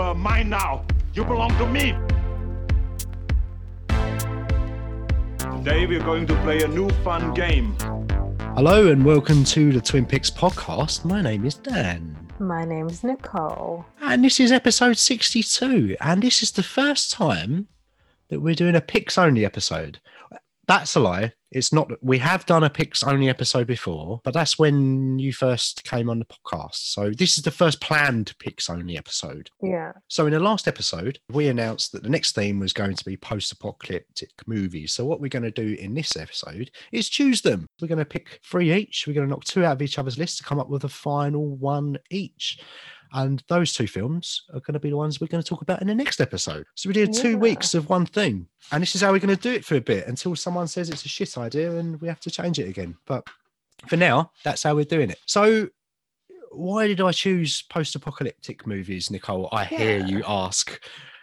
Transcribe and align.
are 0.00 0.14
mine 0.14 0.48
now. 0.48 0.84
You 1.12 1.24
belong 1.24 1.50
to 1.58 1.66
me. 1.66 1.94
Today 5.58 5.86
we're 5.86 6.02
going 6.02 6.26
to 6.26 6.34
play 6.42 6.62
a 6.62 6.68
new 6.68 6.88
fun 7.04 7.34
game. 7.34 7.76
Hello 8.54 8.90
and 8.90 9.04
welcome 9.04 9.44
to 9.44 9.72
the 9.72 9.80
Twin 9.80 10.06
Picks 10.06 10.30
podcast. 10.30 11.04
My 11.04 11.20
name 11.20 11.44
is 11.44 11.54
Dan. 11.54 12.16
My 12.38 12.64
name's 12.64 13.04
Nicole. 13.04 13.84
And 14.00 14.24
this 14.24 14.40
is 14.40 14.50
episode 14.50 14.96
62. 14.96 15.96
And 16.00 16.22
this 16.22 16.42
is 16.42 16.52
the 16.52 16.62
first 16.62 17.10
time 17.10 17.68
that 18.28 18.40
we're 18.40 18.54
doing 18.54 18.74
a 18.74 18.80
Picks 18.80 19.18
only 19.18 19.44
episode. 19.44 20.00
That's 20.70 20.94
a 20.94 21.00
lie. 21.00 21.32
It's 21.50 21.72
not. 21.72 21.90
We 22.00 22.18
have 22.18 22.46
done 22.46 22.62
a 22.62 22.70
Picks 22.70 23.02
only 23.02 23.28
episode 23.28 23.66
before, 23.66 24.20
but 24.22 24.32
that's 24.32 24.56
when 24.56 25.18
you 25.18 25.32
first 25.32 25.82
came 25.82 26.08
on 26.08 26.20
the 26.20 26.24
podcast. 26.24 26.76
So 26.76 27.10
this 27.10 27.36
is 27.36 27.42
the 27.42 27.50
first 27.50 27.80
planned 27.80 28.34
Picks 28.38 28.70
only 28.70 28.96
episode. 28.96 29.50
Yeah. 29.60 29.90
So 30.06 30.26
in 30.26 30.32
the 30.32 30.38
last 30.38 30.68
episode, 30.68 31.18
we 31.28 31.48
announced 31.48 31.90
that 31.90 32.04
the 32.04 32.08
next 32.08 32.36
theme 32.36 32.60
was 32.60 32.72
going 32.72 32.94
to 32.94 33.04
be 33.04 33.16
post-apocalyptic 33.16 34.30
movies. 34.46 34.92
So 34.92 35.04
what 35.04 35.20
we're 35.20 35.26
going 35.26 35.42
to 35.42 35.50
do 35.50 35.74
in 35.74 35.94
this 35.94 36.16
episode 36.16 36.70
is 36.92 37.08
choose 37.08 37.42
them. 37.42 37.66
We're 37.82 37.88
going 37.88 37.98
to 37.98 38.04
pick 38.04 38.38
three 38.48 38.72
each. 38.72 39.08
We're 39.08 39.14
going 39.14 39.26
to 39.26 39.30
knock 39.30 39.42
two 39.42 39.64
out 39.64 39.72
of 39.72 39.82
each 39.82 39.98
other's 39.98 40.18
list 40.18 40.38
to 40.38 40.44
come 40.44 40.60
up 40.60 40.68
with 40.68 40.84
a 40.84 40.88
final 40.88 41.56
one 41.56 41.98
each. 42.12 42.60
And 43.12 43.42
those 43.48 43.72
two 43.72 43.86
films 43.86 44.42
are 44.54 44.60
going 44.60 44.74
to 44.74 44.80
be 44.80 44.90
the 44.90 44.96
ones 44.96 45.20
we're 45.20 45.26
going 45.26 45.42
to 45.42 45.48
talk 45.48 45.62
about 45.62 45.80
in 45.82 45.88
the 45.88 45.94
next 45.94 46.20
episode. 46.20 46.64
So 46.76 46.88
we 46.88 46.92
did 46.92 47.12
two 47.12 47.30
Yeah. 47.32 47.36
weeks 47.36 47.74
of 47.74 47.88
one 47.88 48.06
thing. 48.06 48.46
And 48.72 48.82
this 48.82 48.94
is 48.94 49.00
how 49.00 49.10
we're 49.12 49.18
going 49.18 49.34
to 49.36 49.42
do 49.42 49.52
it 49.52 49.64
for 49.64 49.74
a 49.76 49.80
bit 49.80 50.06
until 50.06 50.36
someone 50.36 50.68
says 50.68 50.90
it's 50.90 51.04
a 51.04 51.08
shit 51.08 51.36
idea 51.36 51.76
and 51.76 52.00
we 52.00 52.08
have 52.08 52.20
to 52.20 52.30
change 52.30 52.58
it 52.58 52.68
again. 52.68 52.96
But 53.06 53.24
for 53.88 53.96
now, 53.96 54.30
that's 54.44 54.62
how 54.62 54.74
we're 54.74 54.84
doing 54.84 55.10
it. 55.10 55.18
So 55.26 55.68
why 56.52 56.86
did 56.88 57.00
I 57.00 57.12
choose 57.12 57.62
post-apocalyptic 57.62 58.66
movies, 58.66 59.10
Nicole? 59.10 59.48
I 59.52 59.64
hear 59.64 60.04
you 60.04 60.22
ask. 60.26 60.80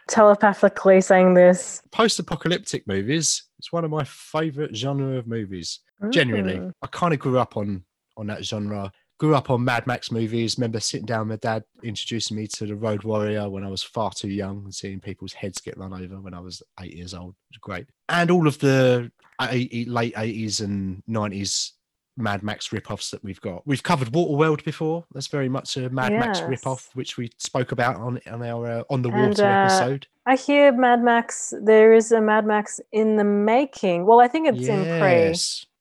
Telepathically 0.08 1.02
saying 1.02 1.34
this. 1.34 1.82
Post-apocalyptic 1.92 2.88
movies. 2.88 3.44
It's 3.60 3.72
one 3.74 3.84
of 3.84 3.92
my 3.92 4.04
favorite 4.06 4.76
genre 4.76 5.18
of 5.18 5.28
movies. 5.28 5.80
Genuinely, 6.12 6.58
Mm. 6.60 6.72
I 6.82 6.88
kind 6.88 7.14
of 7.14 7.20
grew 7.20 7.40
up 7.40 7.58
on 7.58 7.84
on 8.18 8.28
that 8.28 8.44
genre. 8.46 8.92
Grew 9.20 9.34
up 9.36 9.50
on 9.50 9.64
Mad 9.64 9.88
Max 9.88 10.12
movies. 10.12 10.58
Remember 10.58 10.80
sitting 10.80 11.06
down 11.08 11.28
with 11.28 11.44
my 11.44 11.50
dad 11.54 11.64
introducing 11.82 12.38
me 12.38 12.46
to 12.48 12.68
the 12.68 12.76
Road 12.76 13.04
Warrior 13.04 13.50
when 13.50 13.64
I 13.64 13.70
was 13.70 13.82
far 13.82 14.12
too 14.12 14.30
young 14.30 14.64
and 14.66 14.74
seeing 14.76 15.00
people's 15.00 15.34
heads 15.34 15.60
get 15.60 15.78
run 15.78 15.92
over 15.94 16.22
when 16.22 16.36
I 16.36 16.40
was 16.40 16.62
eight 16.80 16.94
years 16.94 17.16
old. 17.16 17.32
It 17.50 17.56
was 17.56 17.60
great. 17.62 17.88
And 18.10 18.30
all 18.30 18.48
of 18.48 18.60
the 18.60 19.12
80, 19.42 19.86
late 19.86 20.14
80s 20.16 20.62
and 20.62 21.02
90s 21.10 21.72
Mad 22.16 22.44
Max 22.44 22.72
rip-offs 22.72 23.10
that 23.12 23.24
we've 23.24 23.42
got. 23.42 23.66
We've 23.66 23.82
covered 23.84 24.12
Waterworld 24.12 24.64
before. 24.64 25.06
That's 25.14 25.28
very 25.28 25.50
much 25.50 25.78
a 25.78 25.90
Mad 25.90 26.12
Max 26.14 26.40
Yes. 26.40 26.50
rip-off, 26.50 26.90
which 26.94 27.18
we 27.18 27.32
spoke 27.38 27.72
about 27.72 27.96
on 27.98 28.20
on 28.30 28.44
our 28.44 28.66
uh, 28.68 28.84
on 28.90 29.02
the 29.04 29.10
And, 29.10 29.30
water 29.30 29.46
uh, 29.46 29.66
episode. 29.66 30.08
I 30.26 30.36
hear 30.36 30.72
Mad 30.72 31.04
Max, 31.04 31.54
there 31.64 31.94
is 31.94 32.12
a 32.12 32.20
Mad 32.20 32.46
Max 32.46 32.80
in 32.92 33.16
the 33.18 33.24
making. 33.24 34.06
Well, 34.06 34.20
I 34.20 34.28
think 34.28 34.48
it's 34.48 34.68
in 34.68 34.84
pre. 35.00 35.34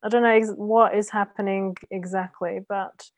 I 0.03 0.09
don't 0.09 0.23
know 0.23 0.29
ex- 0.29 0.53
what 0.57 0.95
is 0.95 1.09
happening 1.11 1.77
exactly, 1.91 2.61
but 2.69 3.11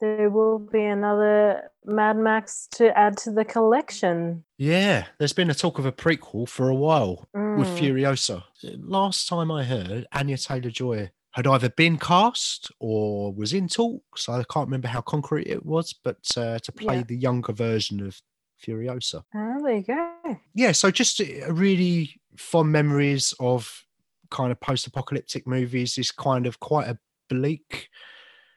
there 0.00 0.30
will 0.30 0.58
be 0.58 0.82
another 0.84 1.70
Mad 1.84 2.16
Max 2.18 2.66
to 2.72 2.96
add 2.96 3.16
to 3.18 3.30
the 3.30 3.44
collection. 3.44 4.44
Yeah, 4.58 5.06
there's 5.18 5.32
been 5.32 5.50
a 5.50 5.54
talk 5.54 5.78
of 5.78 5.86
a 5.86 5.92
prequel 5.92 6.48
for 6.48 6.68
a 6.68 6.74
while 6.74 7.28
with 7.34 7.68
Mm. 7.68 7.78
Furiosa. 7.78 8.42
Last 8.78 9.28
time 9.28 9.50
I 9.50 9.64
heard, 9.64 10.06
Anya 10.12 10.36
Taylor 10.38 10.70
Joy 10.70 11.10
had 11.32 11.46
either 11.46 11.68
been 11.68 11.98
cast 11.98 12.70
or 12.80 13.32
was 13.32 13.52
in 13.52 13.68
talks. 13.68 14.28
I 14.28 14.42
can't 14.50 14.66
remember 14.68 14.88
how 14.88 15.02
concrete 15.02 15.46
it 15.46 15.64
was, 15.66 15.92
but 15.92 16.18
uh, 16.36 16.58
to 16.60 16.72
play 16.72 16.96
Yeah. 16.96 17.02
the 17.06 17.16
younger 17.16 17.52
version 17.52 18.00
of 18.06 18.20
Furiosa. 18.64 19.22
Oh, 19.34 19.62
there 19.62 19.76
you 19.76 19.82
go. 19.82 20.38
Yeah, 20.54 20.72
so 20.72 20.90
just 20.90 21.20
uh, 21.20 21.52
really 21.52 22.20
fond 22.38 22.72
memories 22.72 23.34
of 23.38 23.84
kind 24.30 24.50
of 24.50 24.58
post 24.60 24.86
apocalyptic 24.86 25.46
movies, 25.46 25.94
this 25.94 26.10
kind 26.10 26.46
of 26.46 26.58
quite 26.60 26.88
a 26.88 26.98
bleak 27.28 27.88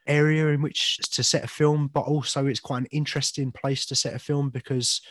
area 0.10 0.48
in 0.48 0.62
which 0.62 0.98
to 1.12 1.24
set 1.24 1.44
a 1.44 1.48
film, 1.48 1.90
but 1.94 2.02
also 2.02 2.48
it's 2.48 2.60
quite 2.60 2.80
an 2.80 2.88
interesting 2.92 3.52
place 3.52 3.86
to 3.86 3.96
set 3.96 4.14
a 4.14 4.20
film 4.20 4.50
because 4.50 5.02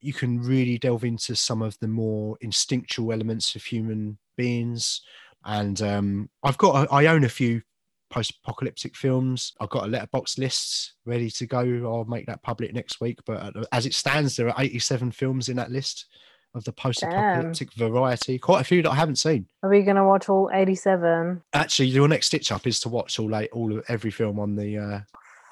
you 0.00 0.12
can 0.12 0.40
really 0.40 0.78
delve 0.78 1.04
into 1.04 1.36
some 1.36 1.60
of 1.60 1.78
the 1.80 1.88
more 1.88 2.36
instinctual 2.40 3.12
elements 3.12 3.54
of 3.54 3.62
human 3.62 4.18
beings. 4.36 5.02
And 5.44 5.80
um, 5.82 6.30
I've 6.42 6.58
got, 6.58 6.90
I 6.90 7.06
own 7.06 7.24
a 7.24 7.28
few 7.28 7.62
post-apocalyptic 8.10 8.96
films. 8.96 9.52
I've 9.60 9.70
got 9.70 9.84
a 9.84 9.88
Letterboxd 9.88 10.38
list 10.38 10.94
ready 11.04 11.30
to 11.30 11.46
go. 11.46 11.60
I'll 11.84 12.04
make 12.04 12.26
that 12.26 12.42
public 12.42 12.72
next 12.72 13.00
week. 13.00 13.18
But 13.26 13.54
as 13.72 13.86
it 13.86 13.94
stands, 13.94 14.36
there 14.36 14.48
are 14.48 14.62
87 14.62 15.12
films 15.12 15.48
in 15.48 15.56
that 15.56 15.70
list 15.70 16.06
of 16.54 16.64
the 16.64 16.72
post-apocalyptic 16.72 17.72
variety. 17.74 18.38
Quite 18.38 18.60
a 18.60 18.64
few 18.64 18.82
that 18.82 18.90
I 18.90 18.94
haven't 18.96 19.16
seen. 19.16 19.46
Are 19.62 19.70
we 19.70 19.82
going 19.82 19.96
to 19.96 20.04
watch 20.04 20.28
all 20.28 20.50
87? 20.52 21.42
Actually, 21.52 21.88
your 21.88 22.08
next 22.08 22.26
stitch 22.26 22.50
up 22.52 22.66
is 22.66 22.80
to 22.80 22.88
watch 22.88 23.18
all 23.18 23.28
like 23.30 23.50
all 23.52 23.76
of 23.76 23.84
every 23.88 24.10
film 24.10 24.38
on 24.40 24.56
the 24.56 24.78
uh, 24.78 25.00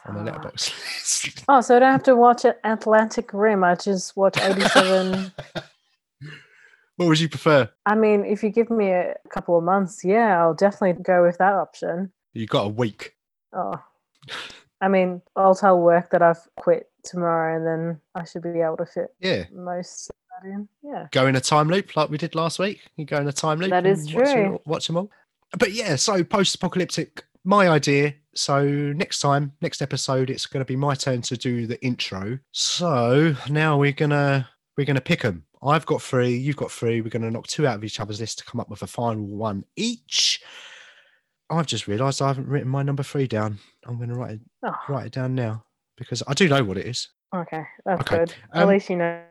on 0.07 0.25
the 0.25 0.31
Letterboxd 0.31 0.73
list. 0.73 1.45
Oh, 1.49 1.61
so 1.61 1.77
I 1.77 1.79
don't 1.81 1.93
have 1.93 2.03
to 2.05 2.17
watch 2.17 2.45
Atlantic 2.65 3.31
Rim. 3.33 3.63
I 3.63 3.75
just 3.75 4.17
watch 4.17 4.39
87. 4.41 5.31
what 6.97 7.07
would 7.07 7.21
you 7.21 7.29
prefer? 7.29 7.69
I 7.87 7.95
mean, 7.95 8.25
if 8.25 8.43
you 8.43 8.51
give 8.51 8.71
me 8.71 8.91
a 8.91 9.15
couple 9.31 9.57
of 9.57 9.65
months, 9.65 10.05
yeah, 10.05 10.41
I'll 10.41 10.55
definitely 10.55 11.03
go 11.03 11.23
with 11.23 11.39
that 11.39 11.53
option. 11.55 12.13
You 12.33 12.47
got 12.47 12.67
a 12.67 12.71
week. 12.71 13.15
Oh, 13.53 13.81
I 14.81 14.89
mean, 14.89 15.23
I'll 15.37 15.55
tell 15.55 15.79
work 15.79 16.11
that 16.11 16.23
I've 16.23 16.47
quit 16.57 16.91
tomorrow, 17.05 17.57
and 17.57 17.67
then 17.67 18.01
I 18.15 18.25
should 18.25 18.43
be 18.43 18.61
able 18.61 18.77
to 18.79 18.87
fit 18.87 19.09
Yeah. 19.21 19.45
most 19.53 20.11
of 20.39 20.45
that 20.45 20.49
in. 20.51 20.69
Yeah. 20.83 21.07
go 21.13 21.27
in 21.27 21.37
a 21.37 21.41
time 21.41 21.69
loop 21.69 21.97
like 21.97 22.11
we 22.11 22.19
did 22.19 22.35
last 22.35 22.59
week. 22.59 22.81
You 22.97 23.05
go 23.05 23.19
in 23.19 23.29
a 23.29 23.33
time 23.33 23.59
loop. 23.61 23.71
That 23.71 23.87
is 23.87 24.07
and 24.07 24.15
watch, 24.15 24.33
true. 24.33 24.61
watch 24.67 24.87
them 24.87 24.97
all. 24.97 25.11
But 25.59 25.73
yeah, 25.73 25.97
so 25.97 26.23
post-apocalyptic. 26.25 27.25
My 27.45 27.69
idea. 27.69 28.15
So 28.35 28.63
next 28.65 29.21
time, 29.21 29.53
next 29.63 29.81
episode, 29.83 30.31
it's 30.31 30.47
going 30.47 30.61
to 30.61 30.69
be 30.69 30.77
my 30.77 30.95
turn 30.95 31.23
to 31.23 31.37
do 31.37 31.67
the 31.67 31.83
intro. 31.85 32.39
So 32.53 33.35
now 33.49 33.79
we're 33.79 33.93
gonna 33.93 34.49
we're 34.77 34.85
gonna 34.85 35.01
pick 35.01 35.23
them. 35.23 35.45
I've 35.63 35.87
got 35.87 36.03
three. 36.03 36.37
You've 36.37 36.57
got 36.57 36.71
three. 36.71 37.01
We're 37.01 37.09
going 37.09 37.23
to 37.23 37.31
knock 37.31 37.47
two 37.49 37.67
out 37.67 37.75
of 37.77 37.85
each 37.85 37.99
other's 37.99 38.21
list 38.21 38.39
to 38.39 38.45
come 38.45 38.61
up 38.61 38.71
with 38.71 38.83
a 38.83 38.87
final 38.87 39.25
one 39.27 39.65
each. 39.77 40.41
I've 41.51 41.67
just 41.67 41.89
realised 41.89 42.23
I 42.23 42.29
haven't 42.29 42.47
written 42.47 42.69
my 42.69 42.83
number 42.83 43.03
three 43.03 43.27
down. 43.27 43.59
I'm 43.87 43.97
going 43.97 44.11
to 44.11 44.15
write 44.15 44.33
it 44.33 44.41
Oh, 44.65 44.75
write 44.89 45.07
it 45.07 45.13
down 45.13 45.35
now 45.35 45.65
because 45.97 46.23
I 46.29 46.35
do 46.35 46.49
know 46.49 46.63
what 46.63 46.79
it 46.79 46.87
is. 46.87 47.09
Okay, 47.35 47.63
that's 47.85 48.01
Okay, 48.03 48.19
good. 48.19 48.35
um, 48.53 48.63
At 48.63 48.69
least 48.69 48.91
you 48.91 48.97
know. 48.97 49.23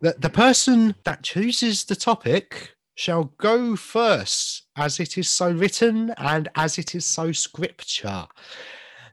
The, 0.00 0.14
the 0.18 0.30
person 0.30 0.94
that 1.04 1.22
chooses 1.22 1.84
the 1.84 1.96
topic 1.96 2.74
shall 2.94 3.24
go 3.38 3.76
first, 3.76 4.62
as 4.76 5.00
it 5.00 5.18
is 5.18 5.28
so 5.28 5.50
written 5.52 6.14
and 6.18 6.48
as 6.54 6.78
it 6.78 6.94
is 6.94 7.04
so 7.06 7.32
scripture. 7.32 8.26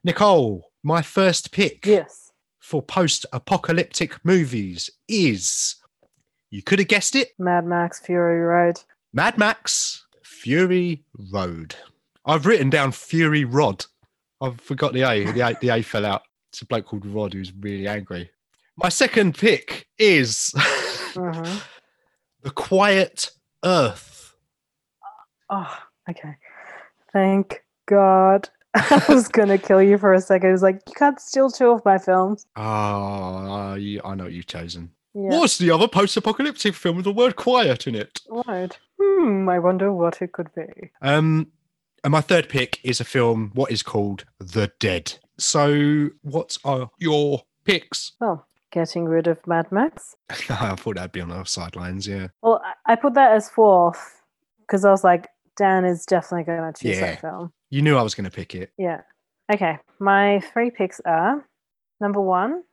Nicole, 0.04 0.72
my 0.84 1.02
first 1.02 1.52
pick 1.52 1.86
Yes. 1.86 2.32
for 2.60 2.82
post 2.82 3.26
apocalyptic 3.34 4.24
movies 4.26 4.90
is 5.08 5.76
you 6.50 6.62
could 6.62 6.80
have 6.80 6.88
guessed 6.88 7.16
it 7.16 7.30
Mad 7.40 7.66
Max 7.66 8.00
Fury 8.00 8.40
Road. 8.40 8.80
Mad 9.14 9.38
Max 9.38 10.06
Fury 10.24 11.04
Road. 11.34 11.76
I've 12.26 12.46
written 12.46 12.70
down 12.70 12.92
Fury 12.92 13.44
Rod. 13.46 13.86
I've 14.42 14.60
forgot 14.62 14.94
the 14.94 15.02
A. 15.02 15.32
The 15.32 15.42
A, 15.42 15.58
the 15.60 15.70
a 15.70 15.82
fell 15.82 16.06
out. 16.06 16.22
It's 16.52 16.62
a 16.62 16.66
bloke 16.66 16.86
called 16.86 17.06
Rod 17.06 17.34
who's 17.34 17.52
really 17.54 17.88
angry. 17.88 18.30
My 18.78 18.90
second 18.90 19.36
pick 19.38 19.88
is 19.98 20.52
Mhm. 21.14 21.64
The 22.42 22.52
Quiet 22.52 23.32
Earth. 23.64 24.36
Oh, 25.50 25.78
okay. 26.10 26.36
Thank 27.14 27.64
God. 27.86 28.50
I 28.74 29.04
was 29.08 29.28
gonna 29.28 29.58
kill 29.58 29.82
you 29.82 29.98
for 29.98 30.14
a 30.14 30.20
second. 30.22 30.50
It 30.50 30.54
was 30.54 30.64
like 30.64 30.82
you 30.88 30.94
can't 30.96 31.20
steal 31.22 31.50
two 31.52 31.70
of 31.70 31.86
my 31.86 31.98
films. 31.98 32.46
You- 32.58 32.64
I 32.64 34.16
know 34.16 34.24
what 34.24 34.34
you've 34.34 34.48
chosen. 34.48 34.92
Yeah. 35.14 35.30
What's 35.40 35.60
the 35.60 35.70
other 35.70 35.88
post-apocalyptic 35.88 36.74
film 36.74 36.96
with 36.96 37.06
the 37.06 37.12
word 37.14 37.36
quiet 37.36 37.86
in 37.86 37.94
it? 37.94 38.20
Right. 38.48 38.78
Hmm. 39.00 39.48
I 39.48 39.60
wonder 39.60 39.94
what 39.94 40.22
it 40.24 40.32
could 40.32 40.50
be. 40.56 40.90
Um, 41.04 41.52
and 42.04 42.12
my 42.12 42.22
third 42.22 42.50
pick 42.50 42.80
is 42.84 43.00
a 43.00 43.04
film 43.06 43.52
what 43.54 43.72
is 43.72 43.84
called 43.84 44.26
The 44.40 44.72
Dead. 44.80 45.14
So, 45.38 46.10
what 46.24 46.58
are 46.66 46.90
your 46.98 47.44
picks? 47.64 48.14
Oh, 48.22 48.44
getting 48.74 49.06
rid 49.06 49.28
of 49.28 49.46
Mad 49.48 49.72
Max. 49.72 50.16
I 50.30 50.76
thought 50.76 50.96
that'd 50.96 51.12
be 51.14 51.22
on 51.22 51.32
our 51.32 51.46
sidelines. 51.46 52.06
Yeah. 52.08 52.28
Well, 52.42 52.62
I- 52.86 52.96
put 52.98 53.14
that 53.14 53.32
as 53.32 53.50
fourth 53.50 54.22
because 54.62 54.84
I 54.84 54.92
was 54.92 55.04
like, 55.04 55.28
Dan 55.56 55.86
is 55.86 56.06
definitely 56.06 56.44
going 56.46 56.74
to 56.74 56.82
choose 56.82 56.98
Yeah. 56.98 57.12
that 57.12 57.22
film. 57.22 57.54
You 57.70 57.82
knew 57.84 57.96
I 57.96 58.02
was 58.02 58.16
going 58.16 58.26
to 58.26 58.32
pick 58.36 58.56
it. 58.56 58.72
Yeah. 58.78 59.02
Okay. 59.54 59.78
My 60.00 60.40
three 60.52 60.72
picks 60.72 61.00
are 61.06 61.48
number 62.02 62.20
one, 62.20 62.64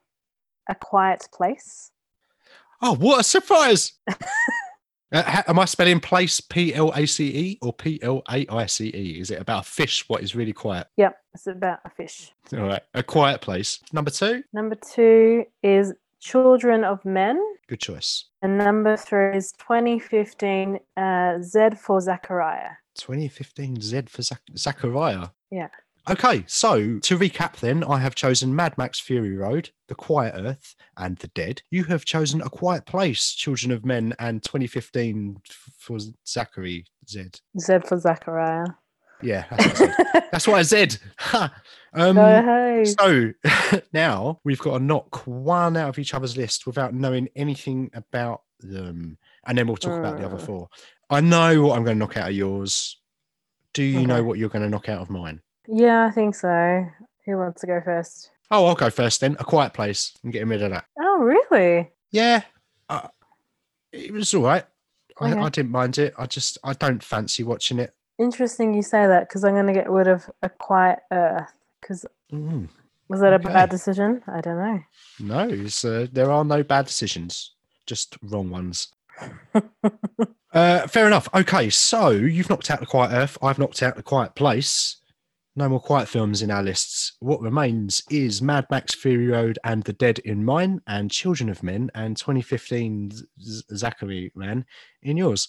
A 0.68 0.74
Quiet 0.74 1.28
Place. 1.32 1.90
Oh, 2.82 2.94
what 2.96 3.20
a 3.20 3.22
surprise! 3.24 3.92
Uh, 5.12 5.42
am 5.48 5.58
I 5.58 5.64
spelling 5.64 6.00
place 6.00 6.40
P 6.40 6.72
L 6.74 6.92
A 6.94 7.04
C 7.06 7.28
E 7.28 7.58
or 7.62 7.72
P 7.72 7.98
L 8.02 8.22
A 8.30 8.46
I 8.48 8.66
C 8.66 8.92
E? 8.94 9.20
Is 9.20 9.30
it 9.30 9.40
about 9.40 9.62
a 9.66 9.68
fish? 9.68 10.08
What 10.08 10.22
is 10.22 10.34
really 10.36 10.52
quiet? 10.52 10.86
Yep. 10.96 11.16
It's 11.34 11.46
about 11.46 11.80
a 11.84 11.90
fish. 11.90 12.32
All 12.52 12.60
right, 12.60 12.82
a 12.94 13.02
quiet 13.02 13.40
place. 13.40 13.80
Number 13.92 14.10
two. 14.10 14.42
Number 14.52 14.76
two 14.76 15.44
is 15.62 15.92
Children 16.20 16.84
of 16.84 17.02
Men. 17.04 17.40
Good 17.66 17.80
choice. 17.80 18.26
And 18.42 18.58
number 18.58 18.96
three 18.96 19.36
is 19.36 19.52
2015 19.52 20.78
uh, 20.96 21.38
Z 21.40 21.70
for 21.78 22.00
Zachariah. 22.00 22.72
2015 22.98 23.80
Z 23.80 24.02
for 24.08 24.22
Zach- 24.22 24.42
Zachariah. 24.56 25.28
Yeah. 25.50 25.68
Okay, 26.10 26.42
so 26.48 26.98
to 26.98 27.16
recap, 27.16 27.60
then 27.60 27.84
I 27.84 27.98
have 27.98 28.16
chosen 28.16 28.56
Mad 28.56 28.76
Max 28.76 28.98
Fury 28.98 29.36
Road, 29.36 29.70
The 29.86 29.94
Quiet 29.94 30.34
Earth, 30.36 30.74
and 30.96 31.16
The 31.16 31.28
Dead. 31.28 31.62
You 31.70 31.84
have 31.84 32.04
chosen 32.04 32.40
A 32.42 32.50
Quiet 32.50 32.84
Place, 32.84 33.32
Children 33.32 33.70
of 33.70 33.84
Men, 33.84 34.12
and 34.18 34.42
2015 34.42 35.40
for 35.78 35.98
Zachary 36.26 36.84
Z. 37.08 37.26
Z 37.60 37.78
for 37.86 37.96
Zachariah. 38.00 38.66
Yeah, 39.22 39.44
that's 39.50 40.48
what 40.48 40.58
I 40.58 40.62
said. 40.62 40.98
That's 41.22 41.32
what 41.32 41.44
I 41.44 41.52
said. 41.52 41.52
Um, 41.92 42.16
hey. 42.16 42.84
so 42.98 43.32
now 43.92 44.40
we've 44.44 44.58
got 44.58 44.78
to 44.78 44.84
knock 44.84 45.22
one 45.26 45.76
out 45.76 45.90
of 45.90 45.98
each 45.98 46.14
other's 46.14 46.36
list 46.36 46.66
without 46.66 46.94
knowing 46.94 47.28
anything 47.36 47.90
about 47.94 48.42
them, 48.60 49.18
and 49.46 49.58
then 49.58 49.66
we'll 49.66 49.76
talk 49.76 49.98
about 49.98 50.18
the 50.18 50.24
other 50.24 50.38
Mm. 50.38 50.46
four. 50.46 50.68
I 51.10 51.20
know 51.20 51.62
what 51.62 51.76
I'm 51.76 51.84
going 51.84 51.96
to 51.96 51.98
knock 51.98 52.16
out 52.16 52.30
of 52.30 52.34
yours. 52.34 52.96
Do 53.74 53.82
you 53.84 54.06
know 54.06 54.24
what 54.24 54.38
you're 54.38 54.48
going 54.48 54.62
to 54.64 54.70
knock 54.70 54.88
out 54.88 55.02
of 55.02 55.10
mine? 55.10 55.40
Yeah, 55.68 56.06
I 56.06 56.10
think 56.10 56.34
so. 56.34 56.86
Who 57.26 57.36
wants 57.38 57.60
to 57.60 57.66
go 57.66 57.80
first? 57.84 58.30
Oh, 58.50 58.66
I'll 58.66 58.74
go 58.74 58.90
first 58.90 59.20
then. 59.20 59.36
A 59.38 59.44
Quiet 59.44 59.72
Place. 59.72 60.12
I'm 60.24 60.30
getting 60.30 60.48
rid 60.48 60.62
of 60.62 60.70
that. 60.72 60.84
Oh, 61.00 61.18
really? 61.18 61.90
Yeah, 62.10 62.42
uh, 62.88 63.08
it 63.92 64.12
was 64.12 64.32
all 64.34 64.42
right. 64.44 64.64
I, 65.20 65.30
Okay. 65.32 65.40
I 65.40 65.48
didn't 65.50 65.70
mind 65.70 65.98
it. 65.98 66.14
I 66.18 66.26
just 66.26 66.58
I 66.64 66.72
don't 66.72 67.02
fancy 67.02 67.42
watching 67.44 67.78
it. 67.78 67.94
Interesting 68.18 68.74
you 68.74 68.82
say 68.82 69.06
that 69.06 69.28
because 69.28 69.44
I'm 69.44 69.54
going 69.54 69.66
to 69.66 69.72
get 69.72 69.88
rid 69.90 70.08
of 70.08 70.28
A 70.42 70.48
Quiet 70.48 70.98
Earth. 71.12 71.52
Because 71.80 72.04
Mm, 72.32 72.68
was 73.08 73.20
that 73.20 73.32
a 73.32 73.38
bad 73.38 73.70
decision? 73.70 74.22
I 74.28 74.40
don't 74.40 74.56
know. 74.58 74.80
no, 75.20 75.48
it's, 75.48 75.84
uh, 75.84 76.06
there 76.12 76.30
are 76.30 76.44
no 76.44 76.62
bad 76.62 76.86
decisions, 76.86 77.54
just 77.86 78.16
wrong 78.22 78.50
ones. 78.50 78.88
Uh, 80.52 80.84
fair 80.88 81.06
enough. 81.06 81.28
Okay, 81.32 81.70
so 81.70 82.08
you've 82.10 82.50
knocked 82.50 82.72
out 82.72 82.80
the 82.80 82.86
Quiet 82.86 83.12
Earth. 83.12 83.38
I've 83.40 83.60
knocked 83.60 83.84
out 83.84 83.94
the 83.94 84.02
Quiet 84.02 84.34
Place. 84.34 84.96
No 85.56 85.68
more 85.68 85.80
quiet 85.80 86.08
films 86.08 86.42
in 86.42 86.50
our 86.50 86.62
lists. 86.62 87.16
What 87.20 87.40
remains 87.40 88.02
is 88.08 88.40
Mad 88.40 88.66
Max 88.70 88.94
Fury 88.94 89.26
Road 89.26 89.58
and 89.64 89.82
The 89.82 89.92
Dead 89.92 90.20
in 90.20 90.44
mine, 90.44 90.80
and 90.86 91.10
Children 91.10 91.50
of 91.50 91.62
Men, 91.62 91.90
and 91.94 92.16
2015 92.16 93.10
Z- 93.10 93.24
Z- 93.42 93.62
Zachary 93.74 94.32
Man 94.34 94.64
in 95.02 95.16
yours. 95.16 95.48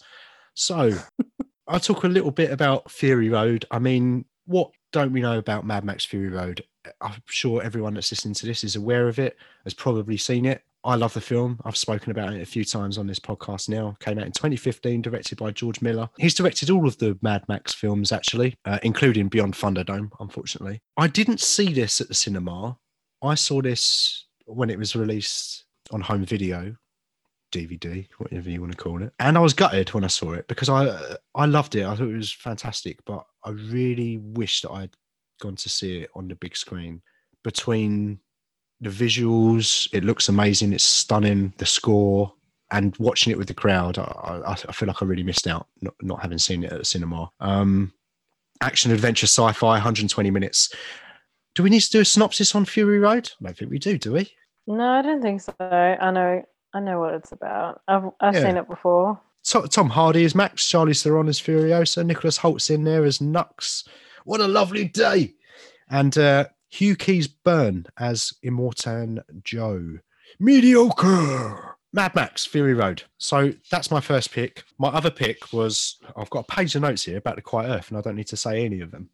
So 0.55 0.91
I'll 1.67 1.79
talk 1.79 2.03
a 2.03 2.09
little 2.09 2.31
bit 2.31 2.51
about 2.51 2.89
Fury 2.89 3.29
Road. 3.29 3.65
I 3.69 3.79
mean, 3.79 4.25
what 4.45 4.71
don't 4.91 5.13
we 5.13 5.21
know 5.21 5.37
about 5.37 5.65
Mad 5.65 5.85
Max 5.85 6.03
Fury 6.03 6.29
Road? 6.29 6.63
I'm 6.99 7.21
sure 7.27 7.61
everyone 7.61 7.93
that's 7.93 8.11
listening 8.11 8.33
to 8.35 8.47
this 8.47 8.63
is 8.63 8.75
aware 8.75 9.07
of 9.07 9.19
it, 9.19 9.37
has 9.63 9.73
probably 9.73 10.17
seen 10.17 10.45
it. 10.45 10.63
I 10.83 10.95
love 10.95 11.13
the 11.13 11.21
film. 11.21 11.59
I've 11.63 11.77
spoken 11.77 12.11
about 12.11 12.33
it 12.33 12.41
a 12.41 12.45
few 12.45 12.65
times 12.65 12.97
on 12.97 13.05
this 13.05 13.19
podcast 13.19 13.69
now. 13.69 13.95
Came 13.99 14.17
out 14.17 14.25
in 14.25 14.31
2015, 14.31 15.01
directed 15.01 15.37
by 15.37 15.51
George 15.51 15.81
Miller. 15.81 16.09
He's 16.17 16.33
directed 16.33 16.69
all 16.69 16.87
of 16.87 16.97
the 16.97 17.17
Mad 17.21 17.43
Max 17.47 17.73
films, 17.73 18.11
actually, 18.11 18.55
uh, 18.65 18.79
including 18.81 19.27
Beyond 19.27 19.53
Thunderdome, 19.53 20.09
unfortunately. 20.19 20.81
I 20.97 21.07
didn't 21.07 21.39
see 21.39 21.71
this 21.71 22.01
at 22.01 22.07
the 22.07 22.15
cinema. 22.15 22.77
I 23.21 23.35
saw 23.35 23.61
this 23.61 24.25
when 24.45 24.69
it 24.69 24.79
was 24.79 24.95
released 24.95 25.65
on 25.91 26.01
home 26.01 26.25
video, 26.25 26.75
DVD, 27.51 28.07
whatever 28.17 28.49
you 28.49 28.61
want 28.61 28.71
to 28.71 28.77
call 28.77 29.03
it. 29.03 29.13
And 29.19 29.37
I 29.37 29.41
was 29.41 29.53
gutted 29.53 29.93
when 29.93 30.03
I 30.03 30.07
saw 30.07 30.33
it 30.33 30.47
because 30.47 30.69
I 30.69 31.15
I 31.35 31.45
loved 31.45 31.75
it. 31.75 31.85
I 31.85 31.95
thought 31.95 32.09
it 32.09 32.17
was 32.17 32.31
fantastic, 32.31 32.97
but 33.05 33.23
I 33.45 33.51
really 33.51 34.17
wish 34.17 34.61
that 34.61 34.71
I'd 34.71 34.95
gone 35.41 35.55
to 35.57 35.69
see 35.69 35.99
it 35.99 36.09
on 36.15 36.27
the 36.27 36.35
big 36.35 36.55
screen. 36.55 37.01
Between 37.43 38.19
the 38.81 38.89
visuals, 38.89 39.87
it 39.93 40.03
looks 40.03 40.27
amazing. 40.27 40.73
It's 40.73 40.83
stunning. 40.83 41.53
The 41.57 41.65
score 41.65 42.33
and 42.71 42.95
watching 42.97 43.31
it 43.31 43.37
with 43.37 43.47
the 43.47 43.53
crowd, 43.53 43.97
I, 43.97 44.03
I, 44.47 44.51
I 44.53 44.71
feel 44.71 44.87
like 44.87 45.01
I 45.01 45.05
really 45.05 45.23
missed 45.23 45.45
out 45.47 45.67
not, 45.81 45.93
not 46.01 46.21
having 46.21 46.37
seen 46.37 46.63
it 46.63 46.71
at 46.71 46.79
the 46.79 46.85
cinema. 46.85 47.29
Um, 47.39 47.93
action 48.61 48.91
adventure 48.91 49.27
sci-fi, 49.27 49.73
120 49.73 50.31
minutes. 50.31 50.73
Do 51.53 51.63
we 51.63 51.69
need 51.69 51.81
to 51.81 51.89
do 51.91 51.99
a 51.99 52.05
synopsis 52.05 52.55
on 52.55 52.65
Fury 52.65 52.97
Road? 52.99 53.29
I 53.41 53.45
don't 53.45 53.57
think 53.57 53.71
we 53.71 53.79
do. 53.79 53.97
Do 53.97 54.13
we? 54.13 54.31
No, 54.67 54.83
I 54.87 55.01
don't 55.01 55.21
think 55.21 55.41
so. 55.41 55.53
I 55.59 56.11
know. 56.11 56.43
I 56.73 56.79
know 56.79 56.99
what 57.01 57.13
it's 57.15 57.31
about. 57.33 57.81
I've 57.87 58.05
I've 58.21 58.33
Yeah. 58.35 58.41
seen 58.43 58.57
it 58.57 58.69
before. 58.69 59.19
Tom 59.43 59.89
Hardy 59.89 60.23
is 60.23 60.35
Max, 60.35 60.65
Charlize 60.69 61.03
Theron 61.03 61.27
is 61.27 61.41
Furiosa, 61.41 62.05
Nicholas 62.05 62.37
Hoult's 62.37 62.69
in 62.69 62.83
there 62.83 63.03
as 63.03 63.19
Nux. 63.19 63.83
What 64.23 64.39
a 64.39 64.47
lovely 64.47 64.85
day! 64.85 65.33
And 65.89 66.15
uh, 66.17 66.45
Hugh 66.71 66.95
Keays-Byrne 66.95 67.85
as 67.99 68.33
Immortan 68.43 69.19
Joe. 69.43 69.99
Mediocre. 70.39 71.75
Mad 71.93 72.15
Max 72.15 72.45
Fury 72.45 72.73
Road. 72.73 73.03
So 73.17 73.51
that's 73.69 73.91
my 73.91 73.99
first 73.99 74.31
pick. 74.31 74.63
My 74.77 74.87
other 74.87 75.11
pick 75.11 75.51
was 75.51 75.97
I've 76.15 76.29
got 76.29 76.45
a 76.49 76.55
page 76.55 76.73
of 76.75 76.81
notes 76.81 77.03
here 77.03 77.17
about 77.17 77.35
the 77.35 77.41
Quiet 77.41 77.69
Earth, 77.69 77.89
and 77.89 77.97
I 77.97 78.01
don't 78.01 78.15
need 78.15 78.27
to 78.27 78.37
say 78.37 78.63
any 78.63 78.79
of 78.79 78.91
them. 78.91 79.09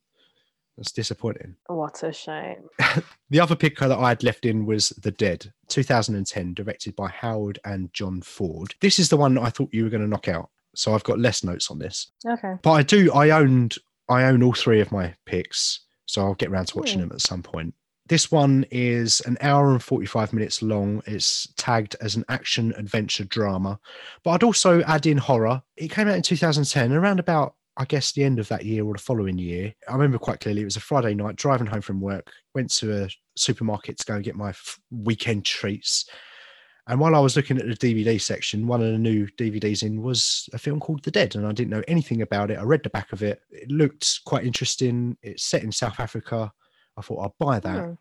That's 0.78 0.92
disappointing. 0.92 1.56
What 1.66 2.04
a 2.04 2.14
shame. 2.14 2.70
The 3.30 3.42
other 3.42 3.56
pick 3.58 3.80
that 3.80 3.92
I 3.92 4.10
had 4.10 4.24
left 4.24 4.46
in 4.46 4.66
was 4.66 4.90
The 4.90 5.12
Dead, 5.12 5.52
2010, 5.68 6.54
directed 6.54 6.96
by 6.96 7.10
Howard 7.10 7.60
and 7.66 7.92
John 7.92 8.22
Ford. 8.22 8.74
This 8.80 9.00
is 9.00 9.10
the 9.10 9.18
one 9.18 9.34
that 9.34 9.42
I 9.42 9.50
thought 9.50 9.74
you 9.74 9.84
were 9.84 9.90
going 9.90 10.04
to 10.04 10.08
knock 10.08 10.30
out. 10.30 10.50
So 10.76 10.94
I've 10.94 11.04
got 11.04 11.20
less 11.20 11.44
notes 11.44 11.70
on 11.70 11.80
this. 11.80 12.12
Okay. 12.26 12.54
But 12.62 12.72
I 12.72 12.84
do, 12.84 13.12
I 13.12 13.32
owned, 13.32 13.76
I 14.08 14.24
own 14.26 14.44
all 14.44 14.54
three 14.54 14.80
of 14.80 14.94
my 14.94 15.14
picks. 15.26 15.82
So 16.08 16.24
I'll 16.24 16.34
get 16.34 16.50
around 16.50 16.68
to 16.70 16.78
watching 16.78 17.00
Hmm. 17.00 17.10
them 17.10 17.16
at 17.16 17.22
some 17.22 17.44
point. 17.44 17.74
This 18.08 18.32
one 18.32 18.66
is 18.72 19.20
an 19.22 19.38
hour 19.42 19.72
and 19.72 19.84
45 19.84 20.32
minutes 20.34 20.62
long. 20.62 21.04
It's 21.06 21.48
tagged 21.58 21.96
as 22.00 22.16
an 22.16 22.24
action 22.30 22.74
adventure 22.78 23.26
drama, 23.26 23.80
but 24.24 24.32
I'd 24.32 24.44
also 24.44 24.82
add 24.84 25.06
in 25.06 25.18
horror. 25.18 25.62
It 25.76 25.92
came 25.92 26.08
out 26.08 26.16
in 26.16 26.22
2010, 26.22 26.94
around 26.94 27.20
about, 27.20 27.56
I 27.76 27.84
guess, 27.84 28.14
the 28.14 28.24
end 28.24 28.40
of 28.40 28.48
that 28.48 28.64
year 28.66 28.86
or 28.86 28.94
the 28.94 29.00
following 29.00 29.38
year. 29.38 29.74
I 29.90 29.92
remember 29.92 30.18
quite 30.20 30.40
clearly 30.40 30.62
it 30.62 30.66
was 30.66 30.78
a 30.78 30.82
Friday 30.82 31.16
night, 31.16 31.36
driving 31.36 31.68
home 31.68 31.82
from 31.82 32.00
work, 32.00 32.32
went 32.56 32.72
to 32.76 33.04
a 33.04 33.10
supermarket 33.36 33.98
to 33.98 34.06
go 34.06 34.16
and 34.16 34.24
get 34.24 34.36
my 34.36 34.50
f- 34.52 34.80
weekend 34.90 35.44
treats. 35.44 36.10
And 36.88 37.00
while 37.00 37.16
I 37.16 37.20
was 37.20 37.36
looking 37.36 37.58
at 37.58 37.66
the 37.68 37.76
DVD 37.76 38.20
section, 38.20 38.66
one 38.68 38.82
of 38.82 38.92
the 38.92 38.98
new 38.98 39.28
DVDs 39.28 39.84
in 39.84 40.02
was 40.02 40.50
a 40.54 40.58
film 40.58 40.80
called 40.80 41.04
The 41.04 41.12
Dead, 41.12 41.36
and 41.36 41.46
I 41.46 41.52
didn't 41.52 41.72
know 41.72 41.84
anything 41.88 42.22
about 42.22 42.50
it. 42.50 42.58
I 42.60 42.64
read 42.64 42.84
the 42.84 42.90
back 42.90 43.12
of 43.12 43.22
it. 43.24 43.42
It 43.52 43.70
looked 43.70 44.22
quite 44.26 44.46
interesting. 44.46 45.18
It's 45.22 45.44
set 45.44 45.64
in 45.64 45.72
South 45.72 46.00
Africa. 46.00 46.52
I 46.98 47.02
thought 47.02 47.26
I'd 47.26 47.46
buy 47.46 47.60
that 47.60 47.84
Hmm. 47.86 47.94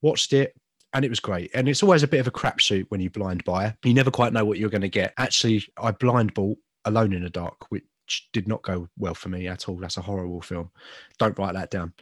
watched 0.00 0.32
it 0.32 0.54
and 0.94 1.04
it 1.04 1.10
was 1.10 1.20
great 1.20 1.50
and 1.54 1.68
it's 1.68 1.82
always 1.82 2.02
a 2.02 2.08
bit 2.08 2.20
of 2.20 2.26
a 2.26 2.30
crapshoot 2.30 2.86
when 2.88 3.00
you 3.00 3.10
blind 3.10 3.44
buy 3.44 3.74
you 3.84 3.92
never 3.92 4.10
quite 4.10 4.32
know 4.32 4.44
what 4.44 4.56
you're 4.58 4.70
going 4.70 4.80
to 4.80 4.88
get 4.88 5.12
actually 5.18 5.62
i 5.76 5.90
blind 5.90 6.32
bought 6.32 6.56
alone 6.86 7.12
in 7.12 7.22
the 7.22 7.28
dark 7.28 7.70
which 7.70 7.84
did 8.32 8.48
not 8.48 8.62
go 8.62 8.88
well 8.96 9.12
for 9.14 9.28
me 9.28 9.46
at 9.48 9.68
all 9.68 9.76
that's 9.76 9.98
a 9.98 10.00
horrible 10.02 10.40
film 10.40 10.70
don't 11.18 11.38
write 11.38 11.52
that 11.52 11.70
down 11.70 11.92